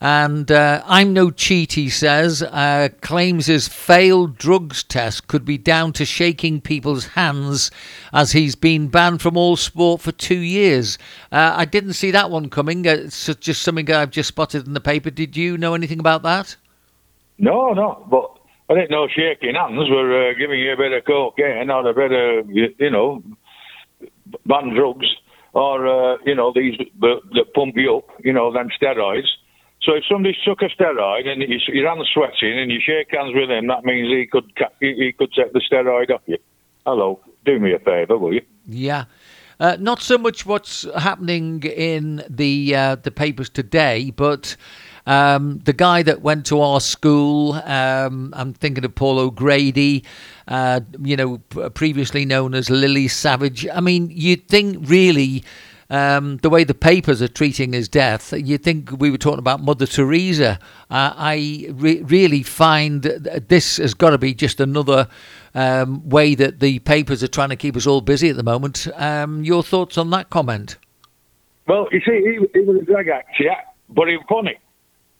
[0.00, 2.42] And uh, I'm no cheat, he says.
[2.42, 7.72] Uh, claims his failed drugs test could be down to shaking people's hands
[8.12, 10.98] as he's been banned from all sport for two years.
[11.32, 12.86] Uh, I didn't see that one coming.
[12.86, 15.10] Uh, It's just something I've just spotted in the paper.
[15.10, 16.54] Did you know anything about that?
[17.38, 18.37] No, no, but
[18.70, 21.94] I didn't know shaking hands were uh, giving you a bit of cocaine or a
[21.94, 23.22] bit of you, know
[24.44, 25.06] banned drugs
[25.54, 29.28] or uh, you know these that, pump you up, you know, them steroids.
[29.82, 33.32] So if somebody took a steroid and you, your hands sweating and you shake hands
[33.34, 36.38] with him, that means he could he could take the steroid off you.
[36.84, 38.42] Hello, do me a favour, will you?
[38.66, 39.04] Yeah.
[39.60, 44.56] Uh, not so much what's happening in the uh, the papers today, but
[45.08, 47.54] um, the guy that went to our school.
[47.54, 50.04] Um, I'm thinking of Paul O'Grady,
[50.46, 51.38] uh, you know,
[51.70, 53.66] previously known as Lily Savage.
[53.66, 55.42] I mean, you'd think really.
[55.90, 59.62] Um, the way the papers are treating his death, you'd think we were talking about
[59.62, 60.58] Mother Teresa.
[60.90, 65.08] Uh, I re- really find this has got to be just another
[65.54, 68.86] um, way that the papers are trying to keep us all busy at the moment.
[68.96, 70.76] Um, your thoughts on that comment?
[71.66, 73.54] Well, you see, he, he was a drag act, yeah,
[73.88, 74.58] but he was funny.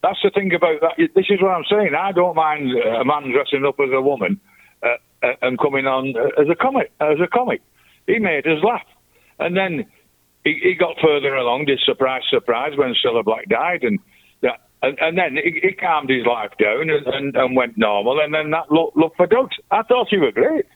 [0.02, 1.08] That's the thing about that.
[1.14, 1.92] This is what I'm saying.
[1.98, 4.40] I don't mind a man dressing up as a woman
[4.82, 6.92] uh, uh, and coming on as a comic.
[7.00, 7.62] As a comic,
[8.06, 8.86] he made us laugh,
[9.40, 9.86] and then
[10.44, 11.64] he, he got further along.
[11.64, 13.98] Did surprise, surprise when Cilla Black died, and
[14.42, 18.20] that, and, and then he, he calmed his life down and, and, and went normal.
[18.20, 19.50] And then that look, look for Doug.
[19.72, 20.66] I thought you were great.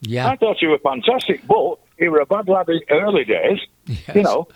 [0.00, 0.30] Yeah.
[0.30, 3.60] I thought you were fantastic, but he were a bad lad in early days.
[3.86, 4.16] Yes.
[4.16, 4.48] You know.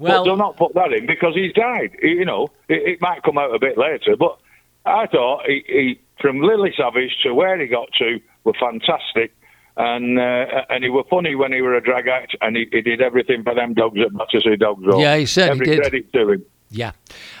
[0.00, 1.90] Well- but do not put that in because he's died.
[2.02, 4.38] You know, it, it might come out a bit later, but
[4.84, 9.32] I thought he, he from Lily Savage to where he got to were fantastic,
[9.76, 12.80] and uh, and he were funny when he were a drag act, and he, he
[12.80, 15.00] did everything for them dogs at Battersea Dogs Road.
[15.00, 15.80] Yeah, he certainly Every did.
[15.82, 16.44] credit to him.
[16.72, 16.92] Yeah.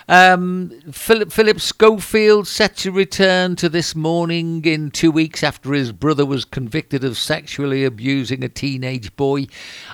[0.08, 5.92] Um, Philip Philip Schofield set to return to this morning in two weeks after his
[5.92, 9.46] brother was convicted of sexually abusing a teenage boy.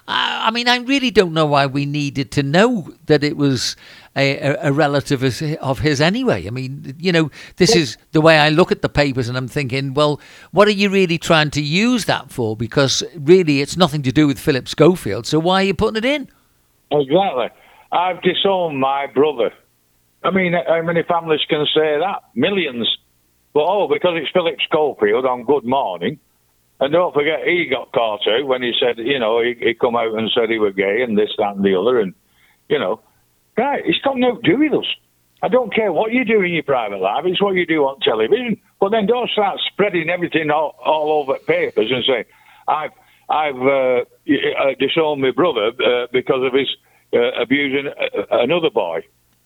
[0.09, 3.77] I, I mean, I really don't know why we needed to know that it was
[4.17, 6.47] a, a, relative of his- of his anyway.
[6.47, 9.49] I mean, you know, this is the way I look at the papers and I'm
[9.49, 10.19] thinking, well,
[10.53, 12.57] what are you really trying to use that for?
[12.57, 15.27] Because really, it's nothing to do with Philip Schofield.
[15.27, 16.31] So why are you putting it in?
[16.91, 17.51] Exactly.
[17.93, 19.53] I've disowned my brother.
[20.23, 22.23] I mean, how many families can say that?
[22.35, 22.89] Millions.
[23.55, 26.19] But oh, because it's Philip Schofield on Good Morning,
[26.81, 29.97] and don't forget he got caught out when he said, you know, he, he come
[29.97, 32.15] out and said he was gay and this, that, and the other, and
[32.69, 33.01] you know,
[33.57, 34.87] right, it's got no do us.
[35.43, 38.01] I don't care what you do in your private life; it's what you do on
[38.01, 38.61] television.
[38.81, 42.25] But then don't start spreading everything all, all over papers and say,
[42.69, 42.91] "I've
[43.29, 46.69] I've uh, uh, disowned my brother uh, because of his
[47.13, 49.03] uh, abusing uh, another boy."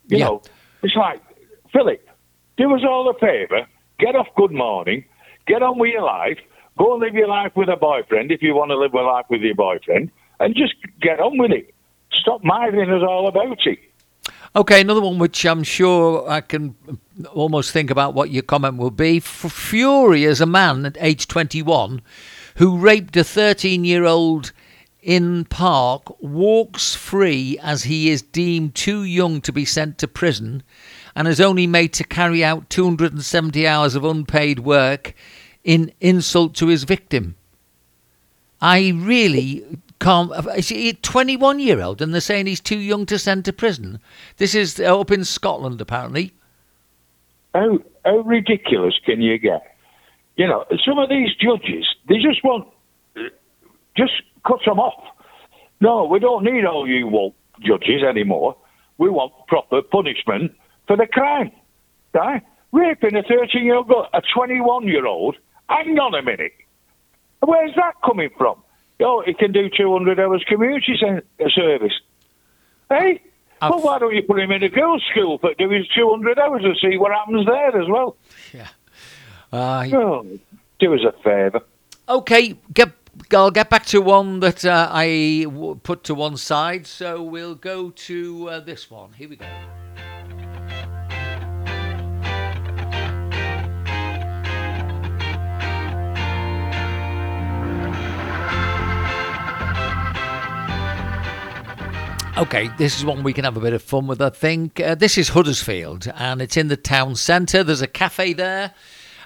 [0.08, 0.24] You Yeah.
[0.26, 0.42] know,
[0.82, 1.20] it's like
[1.72, 2.06] Phillip,
[2.56, 3.66] do us all a favour,
[3.98, 5.04] get off Good Morning,
[5.46, 6.38] get on with your life,
[6.78, 9.26] go and live your life with a boyfriend if you want to live a life
[9.30, 11.72] with your boyfriend, and just get on with it.
[12.12, 13.78] stop mithering us all about it.
[14.56, 16.74] Okay, another one which I'm sure I can
[17.32, 19.18] almost think about what your comment will be.
[19.18, 22.02] F- Fury is a man at age 21
[22.56, 24.50] who raped a 13 year old
[25.02, 30.62] in Park, walks free as he is deemed too young to be sent to prison,
[31.14, 35.14] and is only made to carry out 270 hours of unpaid work
[35.64, 37.36] in insult to his victim.
[38.60, 39.64] I really
[40.00, 40.32] can't.
[40.56, 43.52] Is he a 21 year old and they're saying he's too young to send to
[43.52, 44.00] prison?
[44.36, 46.32] This is up in Scotland, apparently.
[47.54, 49.76] How, how ridiculous can you get?
[50.36, 52.68] You know, some of these judges, they just want,
[53.96, 54.12] just
[54.46, 55.02] cut them off.
[55.80, 58.56] No, we don't need all you woke judges anymore.
[58.98, 60.52] We want proper punishment
[60.86, 61.50] for the crime.
[62.12, 62.42] Right?
[62.72, 65.36] Raping a 13 year old, a 21 year old.
[65.68, 66.52] Hang on a minute.
[67.40, 68.62] Where's that coming from?
[69.02, 70.94] Oh, he can do 200 hours community
[71.54, 71.92] service.
[72.90, 73.20] Hey?
[73.62, 76.38] I've- Well, why don't you put him in a girls' school for do his 200
[76.38, 78.16] hours and see what happens there as well?
[78.52, 78.68] Yeah.
[79.52, 80.26] Uh, Oh,
[80.78, 81.60] do us a favour.
[82.08, 82.88] okay, get,
[83.32, 86.86] I'll get back to one that uh, I w- put to one side.
[86.86, 89.12] So we'll go to uh, this one.
[89.12, 89.46] Here we go.
[102.40, 104.80] Okay, this is one we can have a bit of fun with, I think.
[104.80, 107.62] Uh, this is Huddersfield, and it's in the town centre.
[107.62, 108.72] There's a cafe there,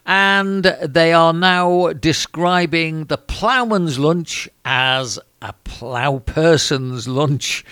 [0.07, 7.65] and they are now describing the ploughman's lunch as a plough person's lunch.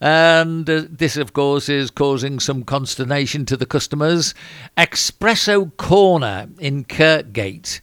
[0.00, 4.34] And uh, this, of course, is causing some consternation to the customers.
[4.76, 7.80] Espresso Corner in Kirkgate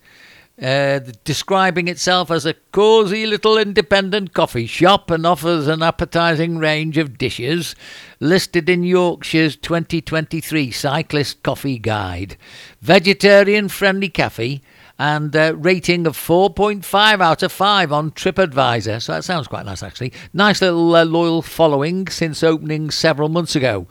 [0.61, 6.97] uh, describing itself as a cosy little independent coffee shop and offers an appetising range
[6.97, 7.75] of dishes
[8.19, 12.37] listed in Yorkshire's 2023 Cyclist Coffee Guide.
[12.81, 14.61] Vegetarian friendly cafe
[14.99, 19.01] and uh, rating of 4.5 out of 5 on TripAdvisor.
[19.01, 20.11] So that sounds quite nice, actually.
[20.33, 23.87] Nice little uh, loyal following since opening several months ago.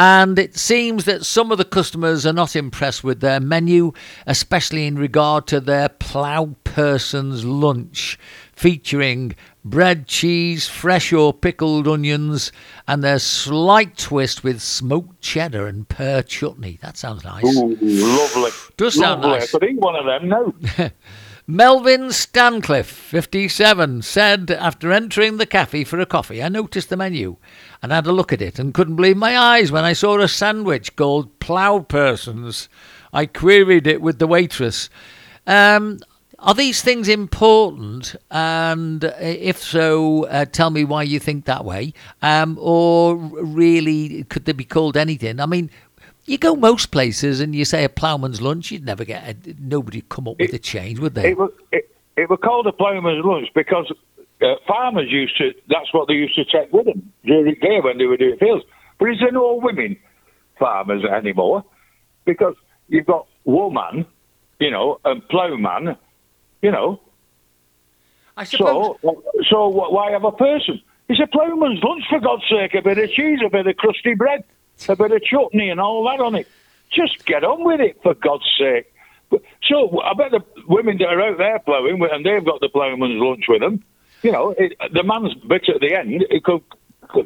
[0.00, 3.90] And it seems that some of the customers are not impressed with their menu,
[4.28, 8.16] especially in regard to their plough person's lunch,
[8.52, 9.34] featuring
[9.64, 12.52] bread, cheese, fresh or pickled onions,
[12.86, 16.78] and their slight twist with smoked cheddar and pear chutney.
[16.80, 17.44] That sounds nice.
[17.44, 18.52] Ooh, lovely.
[18.76, 19.40] Does sound lovely.
[19.40, 19.52] nice.
[19.52, 20.90] I could eat one of them now.
[21.50, 27.38] Melvin Stancliffe, 57, said after entering the cafe for a coffee, I noticed the menu
[27.82, 30.28] and had a look at it and couldn't believe my eyes when I saw a
[30.28, 32.68] sandwich called Plough Persons.
[33.14, 34.90] I queried it with the waitress.
[35.46, 36.00] Um,
[36.38, 38.14] are these things important?
[38.30, 41.94] And if so, uh, tell me why you think that way.
[42.20, 45.40] Um, or really, could they be called anything?
[45.40, 45.70] I mean,
[46.28, 50.02] you go most places and you say a ploughman's lunch, you'd never get a, nobody
[50.08, 51.30] come up with a change, would they?
[51.30, 53.92] It was it, it was called a ploughman's lunch because
[54.42, 55.52] uh, farmers used to.
[55.68, 58.36] That's what they used to take with them during the day when they were doing
[58.38, 58.64] fields.
[58.98, 59.96] But it's no women
[60.58, 61.64] farmers anymore
[62.24, 62.54] because
[62.88, 64.06] you've got woman,
[64.58, 65.96] you know, and ploughman,
[66.62, 67.00] you know.
[68.36, 68.96] I suppose.
[69.02, 70.80] So so why have a person?
[71.08, 72.74] It's a ploughman's lunch for God's sake.
[72.74, 74.44] A bit of cheese, a bit of crusty bread,
[74.86, 76.46] a bit of chutney, and all that on it.
[76.90, 78.92] Just get on with it for God's sake.
[79.68, 83.20] So I bet the women that are out there ploughing and they've got the ploughman's
[83.20, 83.84] lunch with them.
[84.22, 86.24] You know, it, the man's bit at the end.
[86.30, 86.62] It could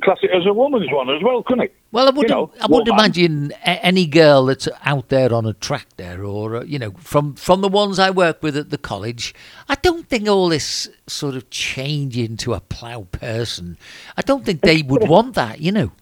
[0.03, 1.75] class it as a woman's one as well, couldn't it?
[1.91, 5.53] Well, I would, you know, I would imagine any girl that's out there on a
[5.53, 8.79] track there, or uh, you know, from from the ones I work with at the
[8.79, 9.35] college,
[9.69, 13.77] I don't think all this sort of change into a plough person.
[14.17, 15.93] I don't think they would want that, you know.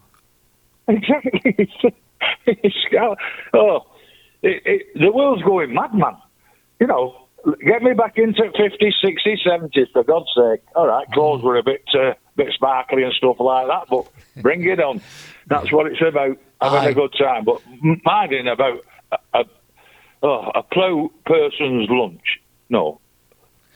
[0.91, 1.55] Exactly.
[1.59, 1.97] It's,
[2.47, 2.77] it's,
[3.55, 3.87] oh,
[4.43, 6.17] it, it, the world's going mad, man.
[6.79, 7.29] You know,
[7.65, 10.63] get me back into 50s, 60s, 70s, for God's sake.
[10.75, 14.07] All right, clothes were a bit uh, bit sparkly and stuff like that, but
[14.43, 15.01] bring it on.
[15.47, 16.91] That's what it's about, having Aye.
[16.91, 17.45] a good time.
[17.45, 17.63] But
[18.05, 18.81] minding about
[19.13, 19.45] a, a,
[20.23, 23.01] oh, a plough person's lunch, no.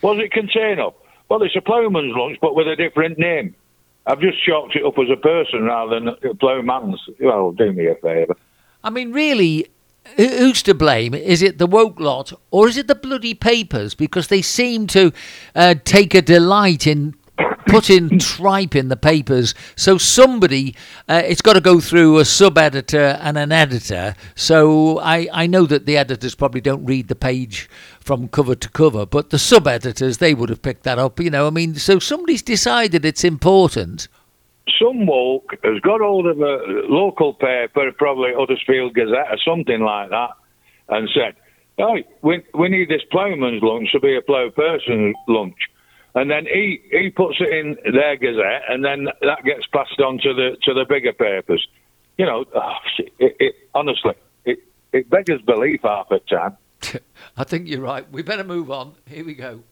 [0.01, 0.93] What does it contain of?
[1.29, 3.55] Well, it's a ploughman's lunch, but with a different name.
[4.07, 7.01] I've just chalked it up as a person rather than a ploughman's.
[7.19, 8.35] Well, do me a favour.
[8.83, 9.67] I mean, really,
[10.15, 11.13] who's to blame?
[11.13, 13.95] Is it the woke lot, or is it the bloody papers?
[13.95, 15.11] Because they seem to
[15.55, 17.15] uh, take a delight in
[17.67, 19.53] putting tripe in the papers.
[19.75, 20.75] So somebody,
[21.07, 24.15] uh, it's got to go through a sub-editor and an editor.
[24.35, 28.69] So I, I know that the editors probably don't read the page from cover to
[28.69, 31.19] cover, but the sub-editors they would have picked that up.
[31.19, 34.07] You know, I mean, so somebody's decided it's important.
[34.79, 36.57] some woke has got hold of a
[36.89, 40.31] local paper, probably Huddersfield Gazette or something like that,
[40.89, 41.35] and said,
[41.79, 45.57] "Oh, we we need this ploughman's lunch to be a plough person's lunch."
[46.15, 50.17] And then he, he puts it in their gazette, and then that gets passed on
[50.19, 51.67] to the to the bigger papers.
[52.17, 52.73] You know, oh,
[53.19, 54.13] it, it, honestly,
[54.45, 54.59] it,
[54.93, 56.55] it beggars belief half the time.
[57.37, 58.09] I think you're right.
[58.09, 58.93] We better move on.
[59.05, 59.63] Here we go.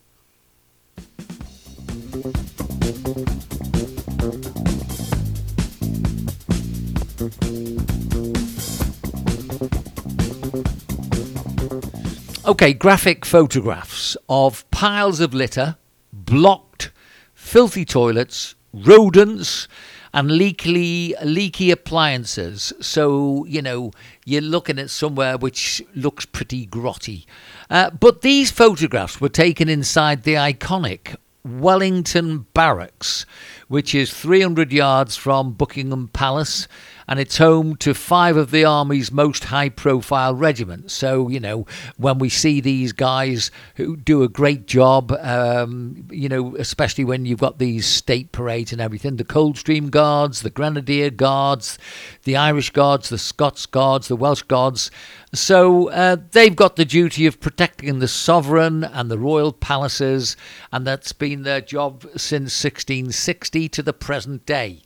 [12.46, 15.76] Okay, graphic photographs of piles of litter,
[16.24, 16.90] blocked,
[17.34, 19.68] filthy toilets, rodents,
[20.12, 22.72] and leaky, leaky appliances.
[22.80, 23.90] So, you know,
[24.24, 27.24] you're looking at somewhere which looks pretty grotty.
[27.68, 33.26] Uh, but these photographs were taken inside the iconic Wellington Barracks,
[33.68, 36.68] which is 300 yards from Buckingham Palace
[37.06, 40.94] and it's home to five of the Army's most high profile regiments.
[40.94, 46.28] So, you know, when we see these guys who do a great job, um, you
[46.28, 51.10] know, especially when you've got these state parades and everything the Coldstream Guards, the Grenadier
[51.10, 51.78] Guards,
[52.24, 54.90] the Irish Guards, the Scots Guards, the Welsh Guards.
[55.32, 60.36] So uh, they've got the duty of protecting the sovereign and the royal palaces,
[60.72, 64.82] and that's been their job since 1660 to the present day.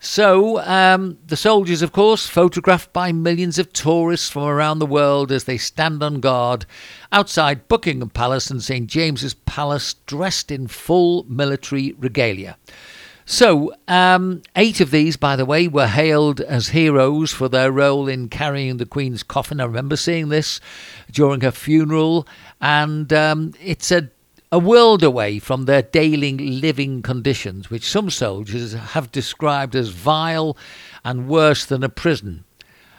[0.00, 5.32] So, um, the soldiers, of course, photographed by millions of tourists from around the world
[5.32, 6.66] as they stand on guard
[7.10, 12.56] outside Buckingham Palace and St James's Palace, dressed in full military regalia.
[13.26, 18.08] So, um, eight of these, by the way, were hailed as heroes for their role
[18.08, 19.60] in carrying the Queen's coffin.
[19.60, 20.60] I remember seeing this
[21.10, 22.26] during her funeral,
[22.60, 24.08] and um, it's a
[24.50, 30.56] a world away from their daily living conditions, which some soldiers have described as vile
[31.04, 32.44] and worse than a prison.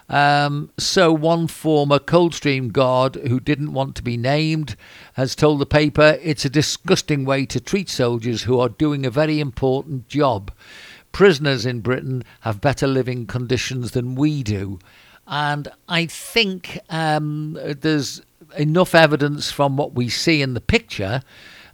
[0.09, 4.75] Um, so, one former Coldstream guard who didn't want to be named
[5.13, 9.11] has told the paper it's a disgusting way to treat soldiers who are doing a
[9.11, 10.51] very important job.
[11.11, 14.79] Prisoners in Britain have better living conditions than we do.
[15.27, 18.21] And I think um, there's
[18.57, 21.21] enough evidence from what we see in the picture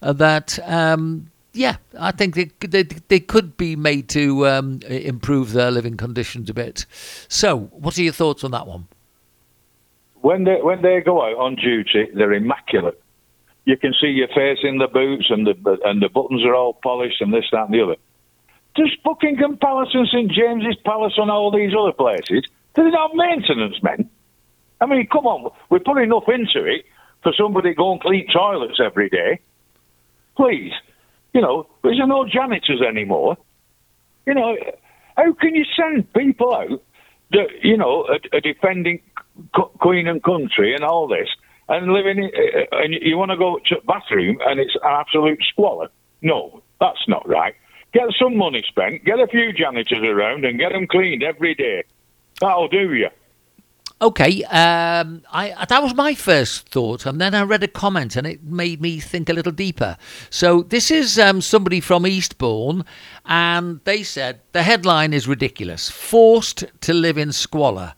[0.01, 5.53] uh, that um, yeah, I think they, they, they could be made to um, improve
[5.53, 6.85] their living conditions a bit.
[7.29, 8.87] So, what are your thoughts on that one?
[10.15, 13.01] When they when they go out on duty, they're immaculate.
[13.65, 16.73] You can see your face in the boots, and the and the buttons are all
[16.73, 17.95] polished, and this, that, and the other.
[18.75, 22.43] Does Buckingham Palace and St James's Palace and all these other places?
[22.73, 24.09] Do they have maintenance men?
[24.85, 26.85] I mean, come on, we put enough into it
[27.23, 29.39] for somebody to go and clean toilets every day.
[30.37, 30.73] Please,
[31.33, 33.35] you know, there's no janitors anymore.
[34.27, 34.55] You know,
[35.17, 36.83] how can you send people out
[37.31, 39.01] that, you know, are, are defending
[39.79, 41.29] Queen and country and all this
[41.67, 45.39] and living in, uh, and you want to go to bathroom and it's an absolute
[45.49, 45.87] squalor?
[46.21, 47.55] No, that's not right.
[47.91, 51.85] Get some money spent, get a few janitors around and get them cleaned every day.
[52.39, 53.09] That'll do you.
[54.01, 58.27] Okay, um, I, that was my first thought, and then I read a comment, and
[58.27, 59.95] it made me think a little deeper.
[60.29, 62.83] So this is um, somebody from Eastbourne,
[63.25, 67.93] and they said the headline is ridiculous: "Forced to live in squalor."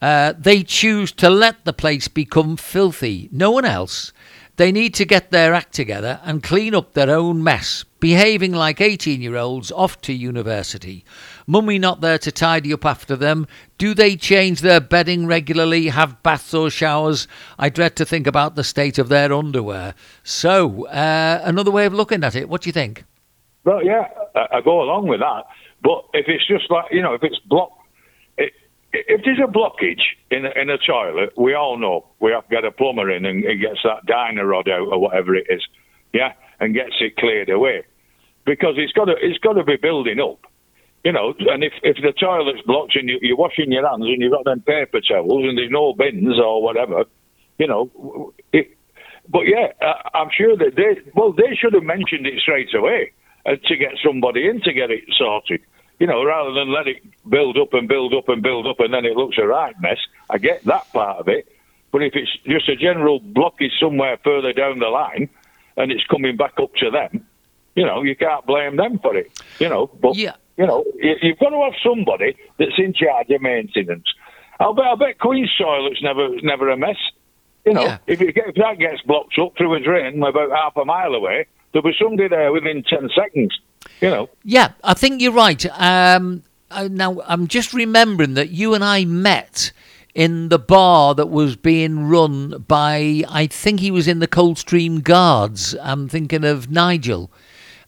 [0.00, 3.28] Uh, they choose to let the place become filthy.
[3.32, 4.12] No one else.
[4.56, 8.80] They need to get their act together and clean up their own mess, behaving like
[8.80, 11.04] 18 year olds off to university.
[11.46, 13.46] Mummy not there to tidy up after them.
[13.78, 17.28] Do they change their bedding regularly, have baths or showers?
[17.58, 19.94] I dread to think about the state of their underwear.
[20.22, 22.48] So, uh, another way of looking at it.
[22.48, 23.04] What do you think?
[23.64, 25.44] Well, yeah, I go along with that.
[25.82, 27.80] But if it's just like, you know, if it's blocked,
[28.94, 32.54] if there's a blockage in a, in a toilet, we all know we have to
[32.54, 35.62] get a plumber in and, and gets that Dyno-Rod out or whatever it is,
[36.12, 37.82] yeah, and gets it cleared away
[38.44, 40.46] because it's got to it's got to be building up,
[41.04, 41.34] you know.
[41.38, 44.44] And if if the toilet's blocked and you, you're washing your hands and you've got
[44.44, 47.04] them paper towels and there's no bins or whatever,
[47.58, 48.76] you know, it,
[49.28, 49.72] but yeah,
[50.14, 53.12] I'm sure that they well they should have mentioned it straight away
[53.46, 55.60] uh, to get somebody in to get it sorted
[56.00, 58.92] you know, rather than let it build up and build up and build up and
[58.92, 59.98] then it looks a right mess.
[60.28, 61.48] I get that part of it.
[61.92, 65.28] But if it's just a general blockage somewhere further down the line
[65.76, 67.26] and it's coming back up to them,
[67.76, 69.30] you know, you can't blame them for it.
[69.60, 70.34] You know, but yeah.
[70.56, 74.06] You know, you've got to have somebody that's in charge of maintenance.
[74.60, 76.96] I'll bet, I bet Queen's toilet's never never a mess.
[77.64, 77.98] You know, yeah.
[78.06, 81.46] if, it, if that gets blocked up through a drain about half a mile away,
[81.72, 83.58] there'll be somebody there within ten seconds.
[84.00, 84.30] You know.
[84.44, 85.64] Yeah, I think you're right.
[85.80, 89.72] Um, uh, now, I'm just remembering that you and I met
[90.14, 95.00] in the bar that was being run by, I think he was in the Coldstream
[95.00, 95.74] Guards.
[95.82, 97.30] I'm thinking of Nigel.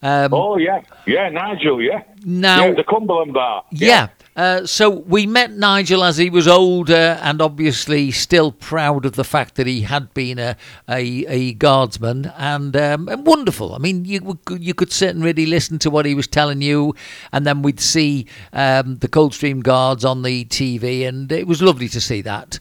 [0.07, 0.83] Um, oh, yeah.
[1.05, 2.03] Yeah, Nigel, yeah.
[2.25, 3.65] Now, yeah, the Cumberland Bar.
[3.73, 4.09] yeah.
[4.37, 9.25] Uh, so we met Nigel as he was older and obviously still proud of the
[9.25, 10.57] fact that he had been a
[10.91, 13.75] a, a guardsman and, um, and wonderful.
[13.75, 16.95] I mean, you you could sit and really listen to what he was telling you,
[17.33, 21.89] and then we'd see um, the Coldstream Guards on the TV, and it was lovely
[21.89, 22.59] to see that.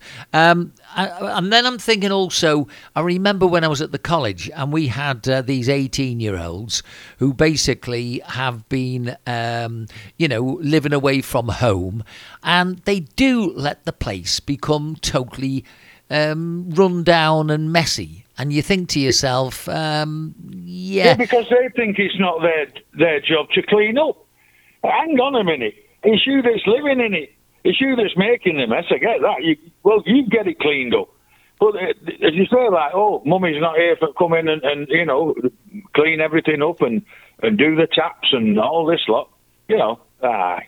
[0.95, 4.71] Um, and then I'm thinking also, I remember when I was at the college and
[4.71, 6.81] we had uh, these 18 year olds
[7.19, 9.87] who basically have been, um,
[10.17, 12.03] you know, living away from home
[12.43, 15.65] and they do let the place become totally
[16.09, 18.25] um, run down and messy.
[18.37, 20.33] And you think to yourself, um,
[20.63, 21.05] yeah.
[21.05, 21.13] yeah.
[21.15, 22.67] Because they think it's not their,
[22.97, 24.25] their job to clean up.
[24.83, 25.75] Hang on a minute.
[26.03, 27.34] It's you that's living in it.
[27.65, 28.85] It's you that's making the mess.
[28.91, 29.43] I get that.
[29.43, 31.09] You, well, you get it cleaned up.
[31.59, 34.87] But uh, as you say, like, oh, mummy's not here for come in and, and
[34.87, 35.33] you know
[35.95, 37.01] clean everything up and
[37.41, 39.29] and do the taps and all this lot,
[39.67, 40.67] you know, aye.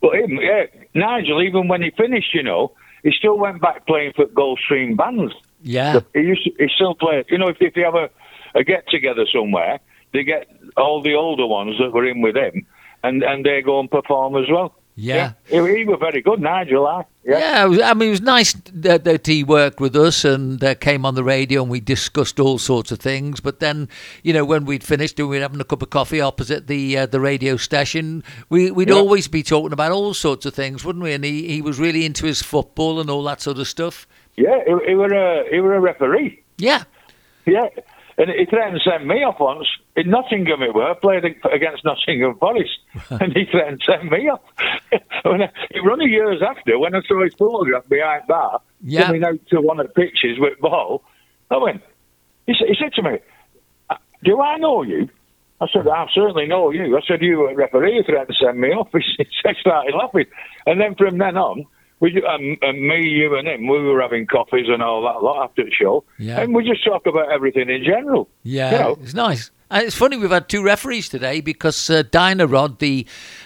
[0.00, 2.72] But him, yeah, Nigel, even when he finished, you know,
[3.02, 5.34] he still went back playing for Coldstream bands.
[5.62, 7.24] Yeah, he used to, he still played.
[7.28, 8.08] You know, if if they have a,
[8.54, 9.80] a get together somewhere,
[10.12, 12.66] they get all the older ones that were in with him,
[13.02, 14.76] and and they go and perform as well.
[14.98, 15.32] Yeah.
[15.48, 15.66] yeah.
[15.66, 16.86] He, he was very good, Nigel.
[16.86, 20.74] I, yeah, I mean, it was nice that, that he worked with us and uh,
[20.74, 23.40] came on the radio and we discussed all sorts of things.
[23.40, 23.90] But then,
[24.22, 26.96] you know, when we'd finished and we were having a cup of coffee opposite the
[26.96, 28.94] uh, the radio station, we, we'd yeah.
[28.94, 31.12] always be talking about all sorts of things, wouldn't we?
[31.12, 34.06] And he, he was really into his football and all that sort of stuff.
[34.36, 36.42] Yeah, he, he were a he were a referee.
[36.56, 36.84] Yeah.
[37.44, 37.68] Yeah.
[38.18, 39.66] And he threatened to send me off once.
[39.94, 42.78] In Nottingham it were, played against Nottingham Forest.
[43.10, 44.40] and he threatened to send me off.
[44.92, 49.04] it was only years after, when I saw his photograph behind bar, yeah.
[49.04, 51.02] coming out to one of the pitches with ball,
[51.50, 51.82] I went,
[52.46, 53.18] he, he said to me,
[53.90, 55.10] uh, do I know you?
[55.60, 56.96] I said, I certainly know you.
[56.96, 58.88] I said, you were a referee, threatened to send me off.
[58.94, 59.26] He
[59.60, 60.26] started laughing.
[60.66, 61.66] And then from then on,
[62.00, 65.44] we um, and me, you, and him, we were having coffees and all that lot
[65.44, 66.40] after the show, yeah.
[66.40, 68.28] and we just talk about everything in general.
[68.42, 68.98] Yeah, you know?
[69.02, 69.50] it's nice.
[69.68, 73.04] And it's funny we've had two referees today because uh, Dynarod, the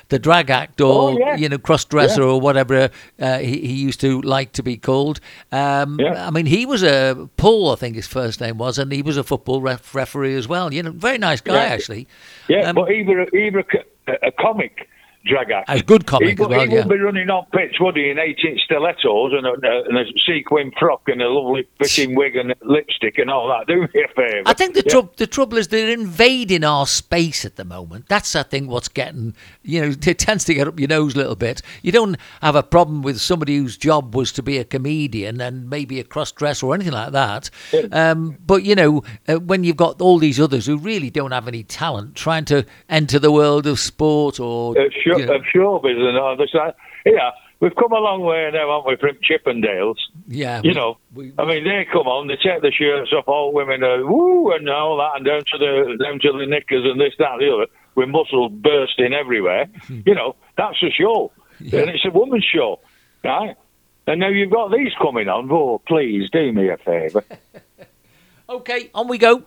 [0.08, 1.36] the drag actor, oh, yeah.
[1.36, 2.28] you know, cross dresser yeah.
[2.28, 5.20] or whatever uh, he, he used to like to be called.
[5.50, 6.26] Um, yeah.
[6.26, 9.16] I mean, he was a Paul, I think his first name was, and he was
[9.16, 10.74] a football ref- referee as well.
[10.74, 12.06] You know, very nice guy actually.
[12.48, 13.64] Yeah, um, but either either
[14.08, 14.88] a, a comic
[15.24, 15.68] drag act.
[15.68, 16.78] A good comic he, as well, he yeah.
[16.78, 20.72] would be running on pitch, would he, in 8-inch stilettos and a, and a sequin
[20.78, 23.66] frock and a lovely fitting wig and lipstick and all that.
[23.66, 24.42] Do me a favour.
[24.46, 24.92] I think the, yeah.
[24.92, 28.08] trou- the trouble is they're invading our space at the moment.
[28.08, 31.18] That's, I think, what's getting, you know, it tends to get up your nose a
[31.18, 31.60] little bit.
[31.82, 35.68] You don't have a problem with somebody whose job was to be a comedian and
[35.68, 37.50] maybe a cross-dresser or anything like that.
[37.72, 37.86] Yeah.
[37.92, 41.46] Um, but, you know, uh, when you've got all these others who really don't have
[41.46, 44.78] any talent trying to enter the world of sport or...
[44.78, 46.54] Uh, sure, know, of showbiz and all this.
[46.54, 46.72] Uh,
[47.06, 47.30] yeah,
[47.60, 49.96] we've come a long way now, haven't we, from Chippendales?
[50.28, 50.60] Yeah.
[50.62, 53.52] You we- know, we- I mean, they come on, they take the shirts off, all
[53.52, 57.00] women are woo and all that, and down to the down to the knickers and
[57.00, 59.66] this, that, and the other, with muscles bursting everywhere.
[59.86, 60.00] Hmm.
[60.06, 61.80] you know, that's a show, Yeah.
[61.80, 62.80] and it's a woman's show,
[63.24, 63.56] right?
[64.06, 65.48] And now you've got these coming on.
[65.52, 67.24] Oh, please do me a favour.
[68.48, 69.44] Okay, on we go.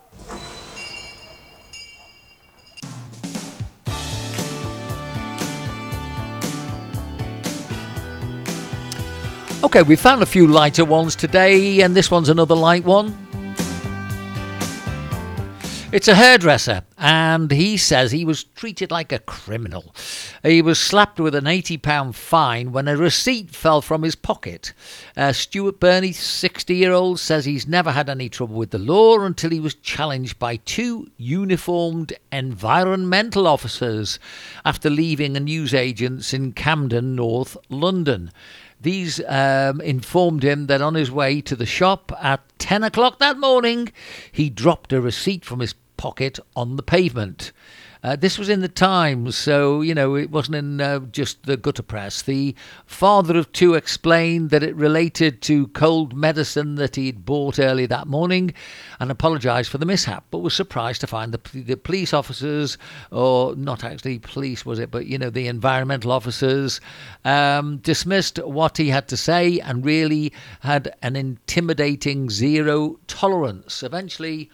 [9.64, 13.18] Okay, we found a few lighter ones today, and this one's another light one.
[15.94, 19.96] It's a hairdresser, and he says he was treated like a criminal.
[20.44, 24.74] He was slapped with an £80 fine when a receipt fell from his pocket.
[25.16, 29.20] Uh, Stuart Burney, 60 year old, says he's never had any trouble with the law
[29.22, 34.20] until he was challenged by two uniformed environmental officers
[34.66, 38.30] after leaving a newsagent's in Camden, North London.
[38.84, 43.40] These um, informed him that on his way to the shop at 10 o'clock that
[43.40, 43.92] morning,
[44.30, 47.54] he dropped a receipt from his pocket on the pavement.
[48.04, 51.56] Uh, this was in the Times, so you know it wasn't in uh, just the
[51.56, 52.22] gutter press.
[52.22, 52.54] The
[52.86, 58.08] father of two explained that it related to cold medicine that he'd bought early that
[58.08, 58.54] morning,
[59.00, 62.78] and apologised for the mishap, but was surprised to find the, the police officers,
[63.10, 66.82] or not actually police was it, but you know the environmental officers,
[67.24, 73.82] um, dismissed what he had to say and really had an intimidating zero tolerance.
[73.82, 74.50] Eventually.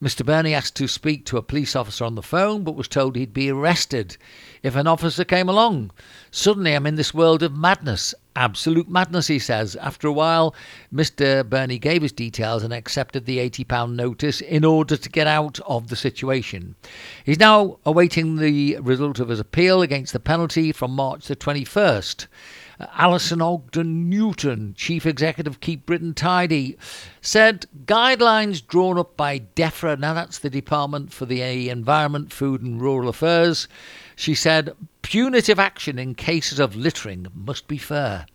[0.00, 0.24] Mr.
[0.24, 3.32] Burney asked to speak to a police officer on the phone, but was told he'd
[3.32, 4.16] be arrested
[4.62, 5.90] if an officer came along.
[6.30, 8.14] Suddenly, I'm in this world of madness.
[8.36, 9.74] Absolute madness, he says.
[9.74, 10.54] After a while,
[10.94, 11.44] Mr.
[11.48, 15.88] Burney gave his details and accepted the £80 notice in order to get out of
[15.88, 16.76] the situation.
[17.24, 22.28] He's now awaiting the result of his appeal against the penalty from March the 21st.
[22.80, 26.76] Allison Ogden Newton, Chief Executive of Keep Britain Tidy,
[27.20, 32.80] said guidelines drawn up by DEFRA, now that's the Department for the Environment, Food and
[32.80, 33.66] Rural Affairs,
[34.14, 38.26] she said punitive action in cases of littering must be fair.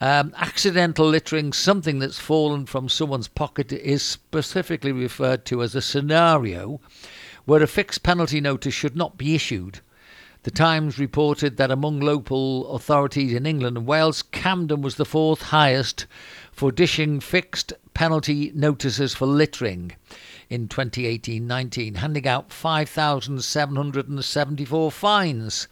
[0.00, 5.82] Um, accidental littering, something that's fallen from someone's pocket, is specifically referred to as a
[5.82, 6.80] scenario
[7.44, 9.80] where a fixed penalty notice should not be issued.
[10.44, 15.42] The Times reported that among local authorities in England and Wales, Camden was the fourth
[15.42, 16.06] highest
[16.52, 19.96] for dishing fixed penalty notices for littering
[20.48, 25.68] in 2018 19, handing out 5,774 fines.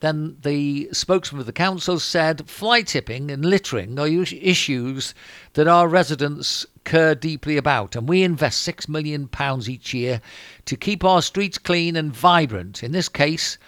[0.00, 5.14] Then the spokesman of the council said fly tipping and littering are issues
[5.52, 9.28] that our residents care deeply about, and we invest £6 million
[9.68, 10.20] each year
[10.64, 12.82] to keep our streets clean and vibrant.
[12.82, 13.58] In this case,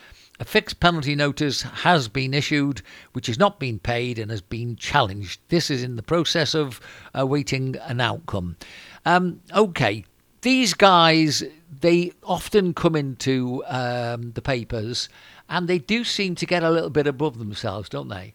[0.41, 2.83] a fixed penalty notice has been issued,
[3.13, 5.41] which has not been paid and has been challenged.
[5.49, 6.81] This is in the process of
[7.15, 8.57] awaiting an outcome.
[9.05, 10.05] Um, okay,
[10.43, 11.45] these guys,
[11.81, 15.09] they often come into um, the papers
[15.49, 18.35] and they do seem to get a little bit above themselves, don't they?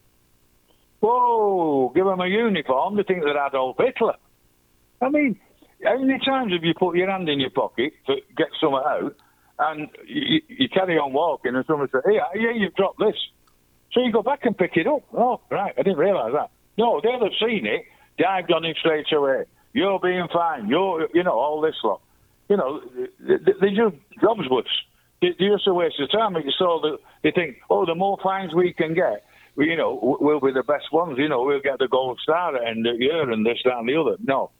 [1.01, 4.15] Whoa, give them a uniform, they think they're Adolf Hitler.
[5.01, 5.39] I mean,
[5.83, 9.15] how many times have you put your hand in your pocket to get something out?
[9.59, 13.15] And you, you carry on walking, and someone says, "Hey, yeah, you've dropped this."
[13.91, 15.03] So you go back and pick it up.
[15.13, 16.51] Oh, right, I didn't realise that.
[16.77, 17.85] No, they'll have seen it,
[18.17, 19.45] dived on it straight away.
[19.73, 20.67] You're being fine.
[20.67, 22.01] You're, you know, all this lot.
[22.47, 22.81] You know,
[23.19, 24.67] they just jobs worse.
[25.21, 26.35] They're just a waste of time.
[26.57, 29.25] So that they think, oh, the more fines we can get,
[29.57, 31.17] you know, we'll be the best ones.
[31.17, 33.59] You know, we'll get the gold star at the end of the year and this,
[33.65, 34.17] that, and the other.
[34.23, 34.51] No,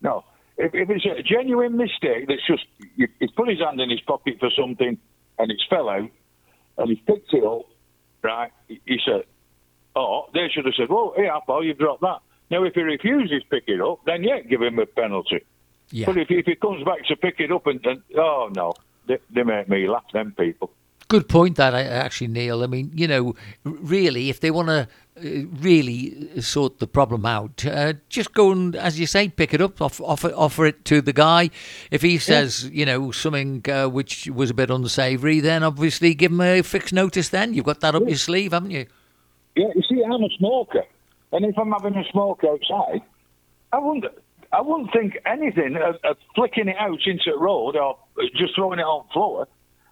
[0.00, 0.24] no
[0.58, 2.64] if, if it's a genuine mistake that's just
[2.96, 4.98] he's put his hand in his pocket for something
[5.38, 6.10] and it's fell out
[6.78, 7.66] and he's picked it up,
[8.22, 8.52] right?
[8.68, 9.24] He, he said,
[9.94, 13.42] "Oh, they should have said, well, hey, pal, you dropped that." Now, if he refuses
[13.42, 15.44] to pick it up, then yeah, give him a penalty.
[15.90, 16.06] Yeah.
[16.06, 18.74] But if, if he comes back to pick it up and, and oh no,
[19.06, 20.04] they, they make me laugh.
[20.12, 20.70] Them people.
[21.08, 22.64] Good point, that actually, Neil.
[22.64, 24.88] I mean, you know, really, if they want to
[25.22, 29.80] really sort the problem out, uh, just go and, as you say, pick it up,
[29.80, 31.50] offer, offer, offer it to the guy.
[31.90, 32.70] If he says, yeah.
[32.72, 36.92] you know, something uh, which was a bit unsavoury, then obviously give him a fixed
[36.92, 37.30] notice.
[37.30, 38.08] Then you've got that up yeah.
[38.08, 38.86] your sleeve, haven't you?
[39.54, 40.84] Yeah, you see, I'm a smoker,
[41.32, 43.00] and if I'm having a smoke outside,
[43.72, 44.04] I wouldn't,
[44.52, 47.98] I wouldn't think anything of, of flicking it out into the road or
[48.36, 49.48] just throwing it on the floor.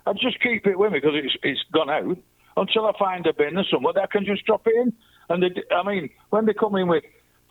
[0.06, 2.18] I'd just keep it with me because it's, it's gone out
[2.56, 4.92] until I find a bin or somewhere that I can just drop it in.
[5.28, 7.04] And they, I mean, when they come in with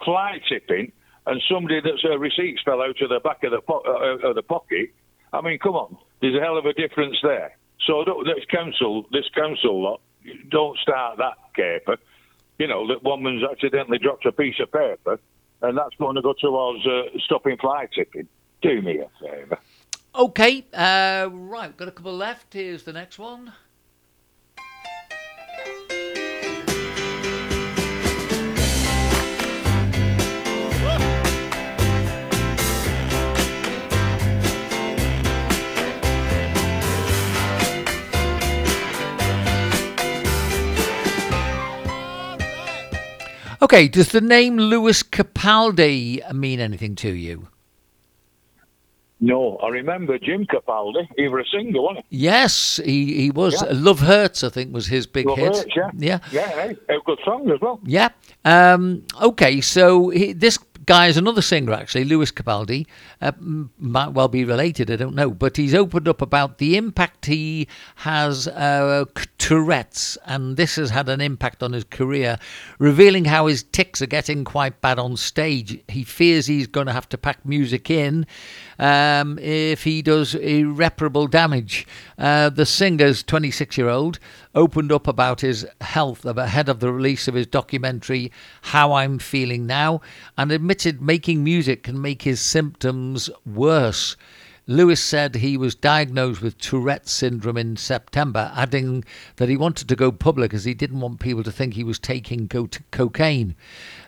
[0.04, 0.92] fly tipping
[1.26, 4.36] and somebody that's a receipt fell out of the back of the, po- uh, of
[4.36, 4.94] the pocket,
[5.32, 7.58] I mean, come on, there's a hell of a difference there.
[7.86, 10.02] So this council, this council lot,
[10.50, 11.98] don't start that caper.
[12.60, 15.20] You know that woman's accidentally dropped a piece of paper,
[15.62, 18.28] and that's going to go towards uh, stopping fly tipping.
[18.62, 19.60] Do me a favour.
[20.16, 22.54] Okay, uh, right, got a couple left.
[22.54, 23.52] Here's the next one.
[43.64, 47.48] Okay, does the name Lewis Capaldi mean anything to you?
[49.22, 51.08] No, I remember Jim Capaldi.
[51.16, 52.18] He was a singer, wasn't he?
[52.18, 53.54] Yes, he, he was.
[53.62, 53.70] Yeah.
[53.72, 55.56] Love Hurts, I think, was his big Love hit.
[55.56, 55.92] Hurts, yeah.
[55.98, 56.20] Yeah.
[56.34, 57.80] Yeah, hey, a good song as well.
[57.86, 58.10] Yeah.
[58.44, 62.86] Um, okay, so he, this guy is another singer, actually, Lewis Capaldi.
[63.22, 65.32] Uh, might well be related, I don't know.
[65.32, 67.68] But he's opened up about the impact he
[67.98, 69.06] has uh,
[69.38, 72.38] Tourette's, and this has had an impact on his career,
[72.80, 75.82] revealing how his tics are getting quite bad on stage.
[75.88, 78.26] He fears he's going to have to pack music in
[78.80, 81.88] um, if he does irreparable damage.
[82.18, 84.20] Uh, the singer's 26 year old
[84.56, 89.66] opened up about his health ahead of the release of his documentary, How I'm Feeling
[89.66, 90.02] Now,
[90.38, 94.16] and admitted making music can make his symptoms worse.
[94.66, 99.04] Lewis said he was diagnosed with Tourette's syndrome in September, adding
[99.36, 102.00] that he wanted to go public as he didn't want people to think he was
[102.00, 103.56] taking co- cocaine.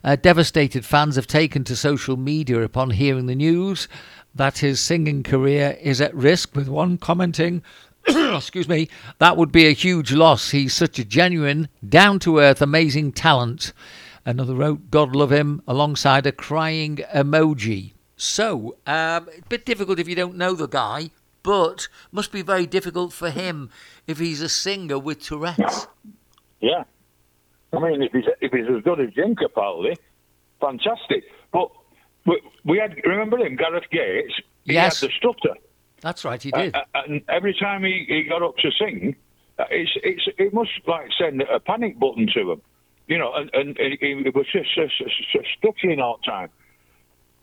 [0.01, 3.89] Uh, devastated fans have taken to social media upon hearing the news
[4.35, 7.63] that his singing career is at risk, with one commenting,
[8.07, 10.51] excuse me, that would be a huge loss.
[10.51, 13.73] He's such a genuine, down to earth, amazing talent.
[14.25, 17.93] Another wrote, God love him, alongside a crying emoji.
[18.17, 21.11] So, um, a bit difficult if you don't know the guy,
[21.43, 23.69] but must be very difficult for him
[24.07, 25.87] if he's a singer with Tourette's.
[26.59, 26.83] Yeah.
[27.73, 29.95] I mean, if he's, if he's as good as Jim Capaldi,
[30.59, 31.23] fantastic.
[32.25, 34.33] We, we had, remember him, Gareth Gates?
[34.63, 35.01] He Yes.
[35.01, 35.59] had the stutter.
[36.01, 36.75] That's right, he did.
[36.75, 39.15] Uh, uh, and every time he, he got up to sing,
[39.57, 42.61] uh, it's, it's, it must like send a panic button to him.
[43.07, 46.49] You know, and, and, he was just, just, just, just stuttering all the time.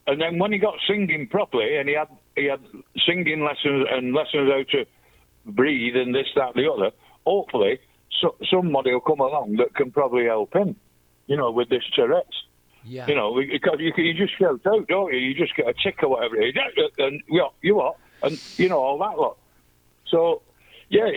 [0.09, 2.61] And then when he got singing properly, and he had he had
[3.07, 4.85] singing lessons and lessons how to
[5.47, 6.91] breathe and this, that, the other.
[7.25, 7.79] Hopefully,
[8.21, 10.75] so, somebody will come along that can probably help him.
[11.27, 12.45] You know, with this Tourette's.
[12.85, 13.07] Yeah.
[13.07, 15.19] You know, because you, you just shout out, don't you?
[15.19, 18.41] You just get a tick or whatever it is, and you know, you what, and
[18.57, 19.37] you know all that lot.
[20.09, 20.43] So,
[20.89, 21.09] yeah,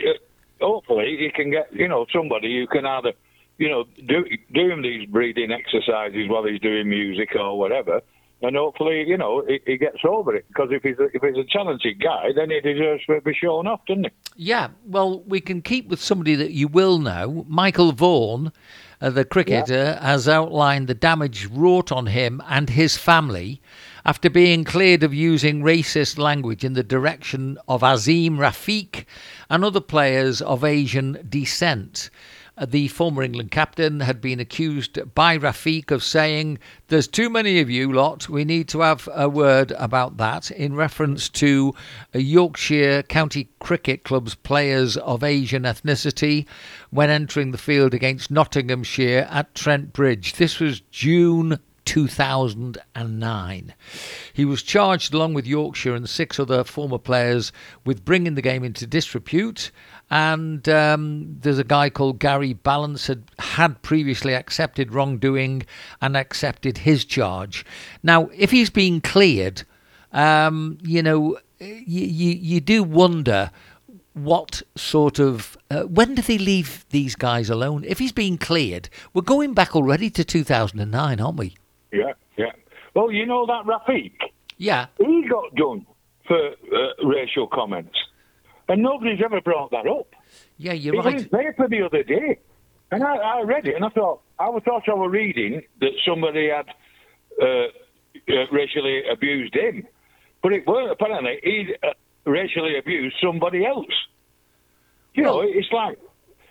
[0.61, 3.13] hopefully you can get you know somebody who can either
[3.57, 8.01] you know do do him these breathing exercises while he's doing music or whatever,
[8.41, 10.45] and hopefully you know he, he gets over it.
[10.47, 13.67] Because if he's a, if he's a talented guy, then he deserves to be shown
[13.67, 14.11] off, doesn't he?
[14.37, 17.45] Yeah, well, we can keep with somebody that you will know.
[17.47, 18.51] Michael Vaughan,
[19.01, 23.61] uh, the cricketer, has outlined the damage wrought on him and his family
[24.05, 29.05] after being cleared of using racist language in the direction of Azeem Rafiq
[29.49, 32.09] and other players of Asian descent.
[32.57, 37.59] Uh, The former England captain had been accused by Rafiq of saying, There's too many
[37.59, 41.73] of you lot, we need to have a word about that, in reference to
[42.13, 46.45] a Yorkshire County Cricket Club's players of Asian ethnicity
[46.91, 50.33] when entering the field against Nottinghamshire at Trent Bridge.
[50.33, 53.73] This was June 2009.
[54.33, 57.51] He was charged, along with Yorkshire and six other former players,
[57.85, 59.71] with bringing the game into disrepute.
[60.11, 65.63] And um, there's a guy called Gary Ballance had had previously accepted wrongdoing
[66.01, 67.65] and accepted his charge.
[68.03, 69.63] Now, if he's been cleared,
[70.11, 73.49] um, you know, you, you you do wonder
[74.13, 77.83] what sort of uh, when do they leave these guys alone?
[77.85, 81.55] If he's been cleared, we're going back already to 2009, aren't we?
[81.91, 82.51] Yeah, yeah.
[82.93, 84.13] Well, you know that Rafiq.
[84.57, 85.85] Yeah, he got done
[86.27, 87.97] for uh, racial comments,
[88.67, 90.07] and nobody's ever brought that up.
[90.57, 91.31] yeah, you're It was in right.
[91.31, 92.39] paper the other day,
[92.91, 95.91] and I, I read it, and I thought I was thought I was reading that
[96.07, 96.67] somebody had
[97.41, 99.87] uh, uh, racially abused him,
[100.41, 100.91] but it weren't.
[100.91, 101.89] Apparently, he uh,
[102.25, 103.85] racially abused somebody else.
[105.13, 105.97] You know, it's like,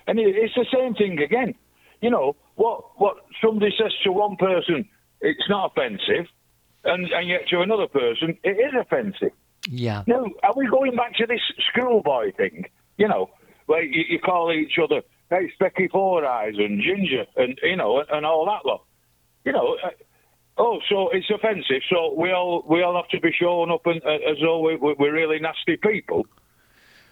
[0.07, 1.55] and it, it's the same thing again.
[2.01, 4.89] You know, what what somebody says to one person,
[5.21, 6.27] it's not offensive,
[6.85, 9.33] and and yet to another person, it is offensive.
[9.71, 11.41] Yeah, No, are we going back to this
[11.71, 12.67] schoolboy thing?
[12.99, 13.31] You know,
[13.67, 15.01] where you, you call each other,
[15.31, 18.85] hey, Specky Four Eyes and Ginger, and you know, and, and all that lot.
[19.45, 19.89] You know, uh,
[20.59, 21.83] oh, so it's offensive.
[21.91, 24.77] So we all we all have to be shown up and, uh, as though we,
[24.77, 26.27] we- we're really nasty people.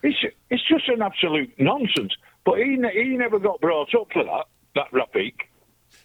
[0.03, 0.19] It's
[0.51, 2.13] it's just an absolute nonsense.
[2.45, 4.47] But he he never got brought up for that.
[4.75, 5.35] That Rafiq.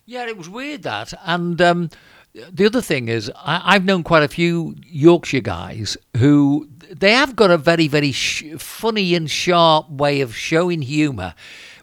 [0.05, 1.13] yeah, it was weird that.
[1.25, 1.89] And um,
[2.34, 7.36] the other thing is, I, I've known quite a few Yorkshire guys who they have
[7.36, 11.34] got a very, very sh- funny and sharp way of showing humour.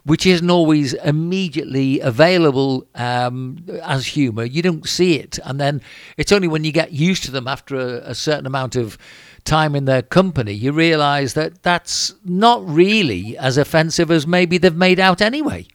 [0.03, 4.43] Which isn't always immediately available um, as humour.
[4.43, 5.81] You don't see it, and then
[6.15, 8.99] it's only when you get used to them after a, a certain amount of
[9.45, 14.75] time in their company you realise that that's not really as offensive as maybe they've
[14.75, 15.65] made out anyway.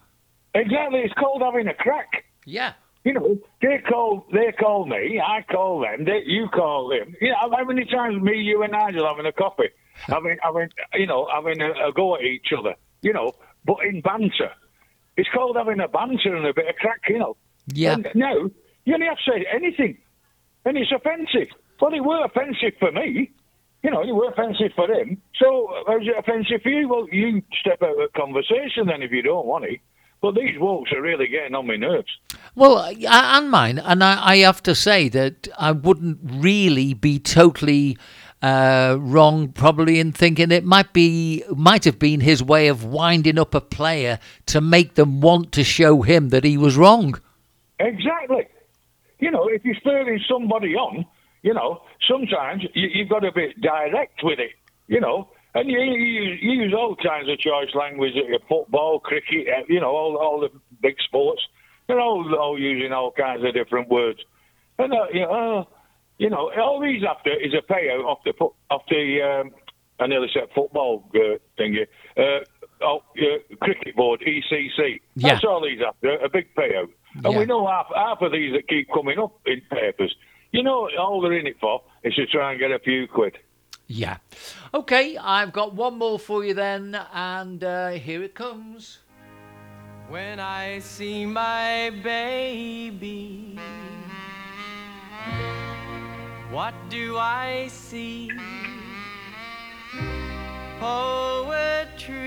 [0.54, 1.00] Exactly.
[1.00, 2.24] It's called having a crack.
[2.44, 2.72] Yeah.
[3.04, 7.14] You know, they call they call me, I call them, they, you call them.
[7.20, 11.06] You know, how many times me, you, and Nigel having a coffee, having, having, you
[11.06, 12.74] know, having a, a go at each other.
[13.00, 13.32] You know,
[13.64, 14.52] but in banter,
[15.16, 17.00] it's called having a banter and a bit of crack.
[17.08, 17.36] You know.
[17.72, 17.94] Yeah.
[17.94, 18.50] And now
[18.84, 19.96] you only have to say anything,
[20.66, 21.48] and it's offensive.
[21.80, 23.30] Well, it were offensive for me.
[23.82, 25.22] You know, it were offensive for him.
[25.38, 26.86] So, uh, how's it offensive for you?
[26.86, 29.80] Well, you step out of the conversation then if you don't want it.
[30.22, 32.08] But these walks are really getting on my nerves.
[32.54, 37.18] Well, I- and mine, and I, I have to say that I wouldn't really be
[37.18, 37.96] totally
[38.42, 43.38] uh, wrong, probably in thinking it might be, might have been his way of winding
[43.38, 47.18] up a player to make them want to show him that he was wrong.
[47.78, 48.46] Exactly.
[49.20, 51.04] You know, if you're spurring somebody on,
[51.42, 54.52] you know, sometimes you, you've got to be direct with it.
[54.86, 55.28] you know.
[55.54, 59.62] And you, you, you use all kinds of choice language at your football, cricket, uh,
[59.68, 61.42] you know, all, all the big sports.
[61.88, 64.20] They're all, all using all kinds of different words.
[64.78, 65.64] And, uh, you, know, uh,
[66.18, 68.32] you know, all these after is a payout off the,
[68.70, 69.50] off the um,
[70.00, 71.86] I nearly said football uh, thingy,
[72.16, 72.44] uh,
[72.80, 75.00] oh, uh, cricket board, ECC.
[75.14, 75.34] Yeah.
[75.34, 76.88] That's all these after, a big payout.
[77.16, 77.38] And Yeah.
[77.38, 80.14] we know half, half of these that keep coming up in papers.
[80.52, 83.36] You know, all they're in it for is to try and get a few quid.
[83.92, 84.18] Yeah.
[84.72, 89.00] Okay, I've got one more for you then, and uh, here it comes.
[90.08, 93.58] When I see my baby,
[96.52, 98.30] what do I see?
[100.78, 102.20] Poetry,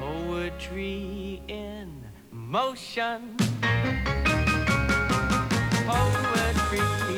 [0.00, 2.02] poetry in
[2.32, 3.36] motion.
[5.86, 7.09] Poetry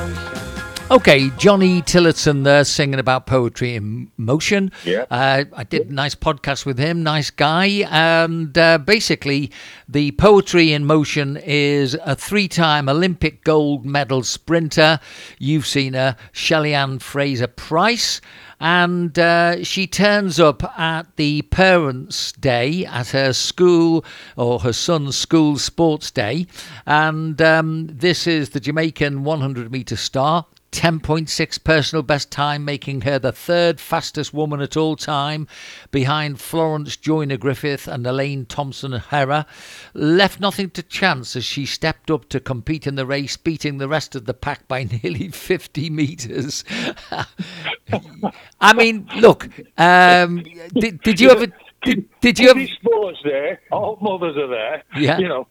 [0.00, 0.61] in motion.
[0.92, 4.70] Okay, Johnny Tillotson there singing about poetry in motion.
[4.84, 5.06] Yeah.
[5.10, 7.88] Uh, I did a nice podcast with him, nice guy.
[7.90, 9.50] And uh, basically,
[9.88, 15.00] the Poetry in Motion is a three time Olympic gold medal sprinter.
[15.38, 18.20] You've seen her, Shelly Ann Fraser Pryce.
[18.60, 24.04] And uh, she turns up at the Parents' Day at her school
[24.36, 26.46] or her son's school sports day.
[26.84, 30.44] And um, this is the Jamaican 100 metre star.
[30.72, 35.46] 10.6 personal best time, making her the third fastest woman at all time,
[35.90, 39.46] behind Florence Joyner Griffith and Elaine Thompson Herah.
[39.94, 43.88] Left nothing to chance as she stepped up to compete in the race, beating the
[43.88, 46.64] rest of the pack by nearly 50 metres.
[48.60, 49.48] I mean, look,
[49.78, 50.42] um,
[50.74, 51.46] did, did you ever.
[51.84, 52.68] Did, did you have...
[52.80, 54.84] Sports there, all mothers are there.
[54.96, 55.18] Yeah.
[55.18, 55.48] You know.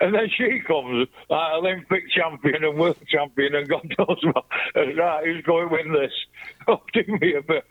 [0.00, 4.44] And then she comes, like Olympic champion and world champion, and God knows what.
[4.74, 6.12] Right, who's going to win this?
[6.70, 7.64] Oh, do me a bit.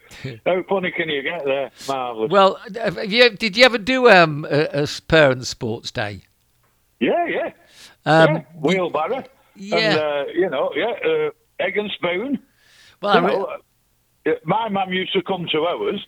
[0.44, 1.70] How funny can you get there?
[1.88, 2.32] Marvellous.
[2.32, 2.60] Well,
[3.06, 6.22] you, did you ever do um, a, a parents' sports day?
[7.00, 7.52] yeah, yeah.
[8.08, 8.44] Um, yeah.
[8.60, 9.24] Wheelbarrow.
[9.56, 9.78] yeah.
[9.78, 12.40] And, uh, you know, yeah, uh, egg and spoon.
[13.04, 13.44] Well, You know,
[14.26, 16.04] uh, my mum used to come to ours,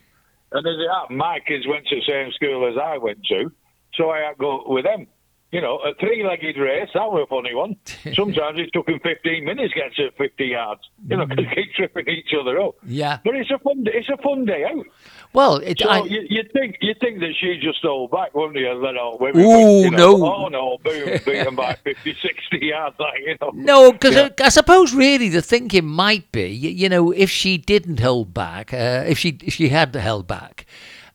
[0.51, 3.51] and as it happened, my kids went to the same school as I went to,
[3.93, 5.05] so I had to go with them.
[5.51, 7.75] You know, a three-legged race, that was a funny one.
[8.15, 11.55] Sometimes it took them 15 minutes to get to 50 yards, you know, because they
[11.63, 12.75] keep tripping each other up.
[12.85, 13.17] yeah.
[13.25, 14.85] But it's a fun, it's a fun day out.
[15.33, 18.57] Well, it, So I, you, you'd think you'd think that she just hold back, wouldn't
[18.59, 18.69] you?
[18.69, 19.41] And let all women.
[19.43, 20.25] Ooh, you know, no.
[20.25, 23.51] Oh no, boom, beat them by 50, 60 yards, like you know.
[23.55, 24.29] no, because Yeah.
[24.39, 28.33] I, I suppose really the thinking might be, y- you know, if she didn't hold
[28.35, 30.65] back, uh, if she if she had to held back,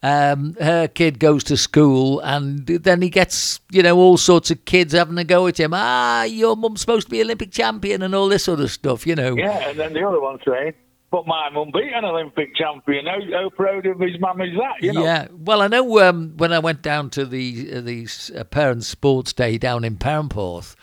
[0.04, 4.66] um, her kid goes to school and then he gets, you know, all sorts of
[4.66, 5.72] kids having a go at him.
[5.72, 9.14] Ah, your mum's supposed to be Olympic champion and all this sort of stuff, you
[9.14, 9.34] know.
[9.34, 10.74] Yeah, and then the other one saying,
[11.10, 13.06] "But my mum beat an Olympic champion.
[13.06, 15.04] How, how proud of his mum is that?" You know.
[15.04, 18.88] Yeah, well, I know um, when I went down to the uh, the uh, parents'
[18.88, 20.76] sports day down in Perranporth,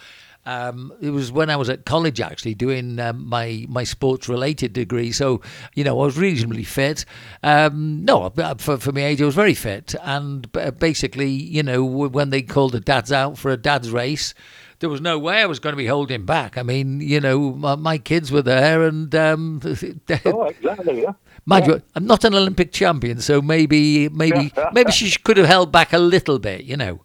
[0.45, 4.73] um, it was when I was at college actually doing um, my my sports related
[4.73, 5.11] degree.
[5.11, 5.41] So
[5.75, 7.05] you know I was reasonably fit.
[7.43, 12.29] Um, no, for for my age I was very fit, and basically you know when
[12.29, 14.33] they called the dads out for a dads race.
[14.79, 16.57] There was no way I was going to be holding back.
[16.57, 19.61] I mean, you know, my, my kids were there, and um,
[20.25, 21.03] Oh, exactly.
[21.03, 21.13] Yeah.
[21.45, 25.71] Mind you, I'm not an Olympic champion, so maybe, maybe, maybe she could have held
[25.71, 27.01] back a little bit, you know.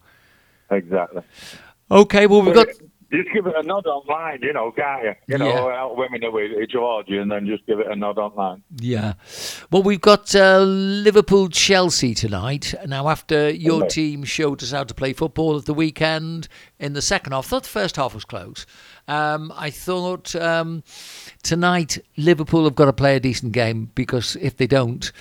[0.70, 1.20] Exactly.
[1.90, 2.68] Okay, well we've got
[3.12, 5.14] Just give it a nod online, you know, can't you?
[5.28, 5.76] You know, Yeah.
[5.80, 8.62] out women away towards you, and then just give it a nod online.
[8.80, 9.14] yeah.
[9.70, 12.74] Well, we've got uh, Liverpool Chelsea tonight.
[12.86, 13.88] Now, after your Okay.
[13.88, 16.48] team showed us how to play football at the weekend
[16.80, 18.66] in the second half, I thought the first half was close.
[19.06, 20.82] Um, I thought um,
[21.44, 25.12] tonight Liverpool have got to play a decent game because if they don't,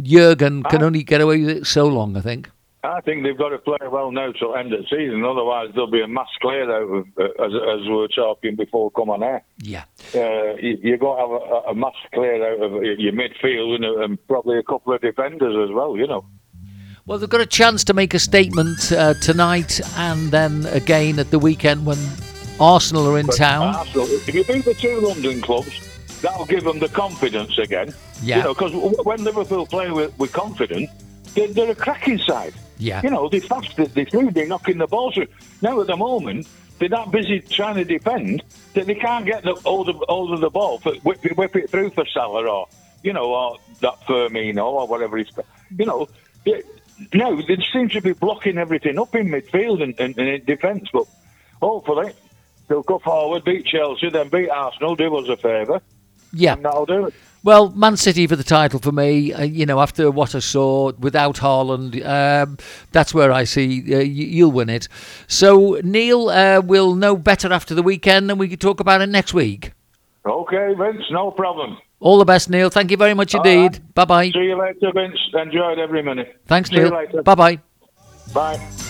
[0.00, 2.16] Jurgen can only get away with it so long.
[2.16, 2.50] I think.
[2.84, 5.24] I think they've got to play well now till end of the season.
[5.24, 8.90] Otherwise, there'll be a mass clear out uh, as, as we were talking before.
[8.92, 9.42] Come on air.
[9.58, 9.84] Yeah.
[10.14, 13.84] Uh, you, you've got to have a, a mass clear out of your midfield and,
[13.84, 15.96] and probably a couple of defenders as well.
[15.96, 16.24] You know.
[17.06, 21.30] Well, they've got a chance to make a statement uh, tonight and then again at
[21.30, 21.98] the weekend when
[22.60, 23.74] Arsenal are in town.
[23.74, 27.94] Arsenal, if you beat the two London clubs, that'll give them the confidence again.
[28.22, 28.36] Yeah.
[28.36, 28.72] You know, because
[29.04, 30.90] when Liverpool play with, with confidence,
[31.34, 32.54] they're, they're a cracking side.
[32.78, 33.00] Yeah.
[33.02, 35.26] You know, they're fast, they're, they're through, they're knocking the balls through.
[35.62, 36.46] Now, at the moment,
[36.78, 38.42] they're that busy trying to defend
[38.74, 41.56] that they can't get the hold of, hold of the ball, for, whip, it- whip
[41.56, 42.68] it through for Salah or,
[43.02, 45.30] you know, or that Firmino or whatever he's.
[45.76, 46.08] You know,
[46.44, 46.62] they,
[47.14, 50.88] no, they seem to be blocking everything up in midfield and, and, and in defence,
[50.92, 51.04] but
[51.60, 52.12] hopefully
[52.68, 55.80] they'll go forward, beat Chelsea, then beat Arsenal, do us a favour,
[56.32, 56.52] Yeah.
[56.54, 57.14] And that'll do it.
[57.44, 59.32] Well, Man City for the title for me.
[59.32, 62.58] Uh, you know, after what I saw without Haaland, um,
[62.92, 64.88] that's where I see uh, y- you'll win it.
[65.28, 69.08] So Neil uh, will know better after the weekend, and we can talk about it
[69.08, 69.72] next week.
[70.26, 71.78] Okay, Vince, no problem.
[72.00, 72.70] All the best, Neil.
[72.70, 73.80] Thank you very much indeed.
[73.94, 74.30] Bye bye.
[74.30, 75.18] See you later, Vince.
[75.34, 76.40] Enjoyed every minute.
[76.46, 76.90] Thanks, See Neil.
[77.24, 77.60] Bye bye.
[78.34, 78.87] Bye.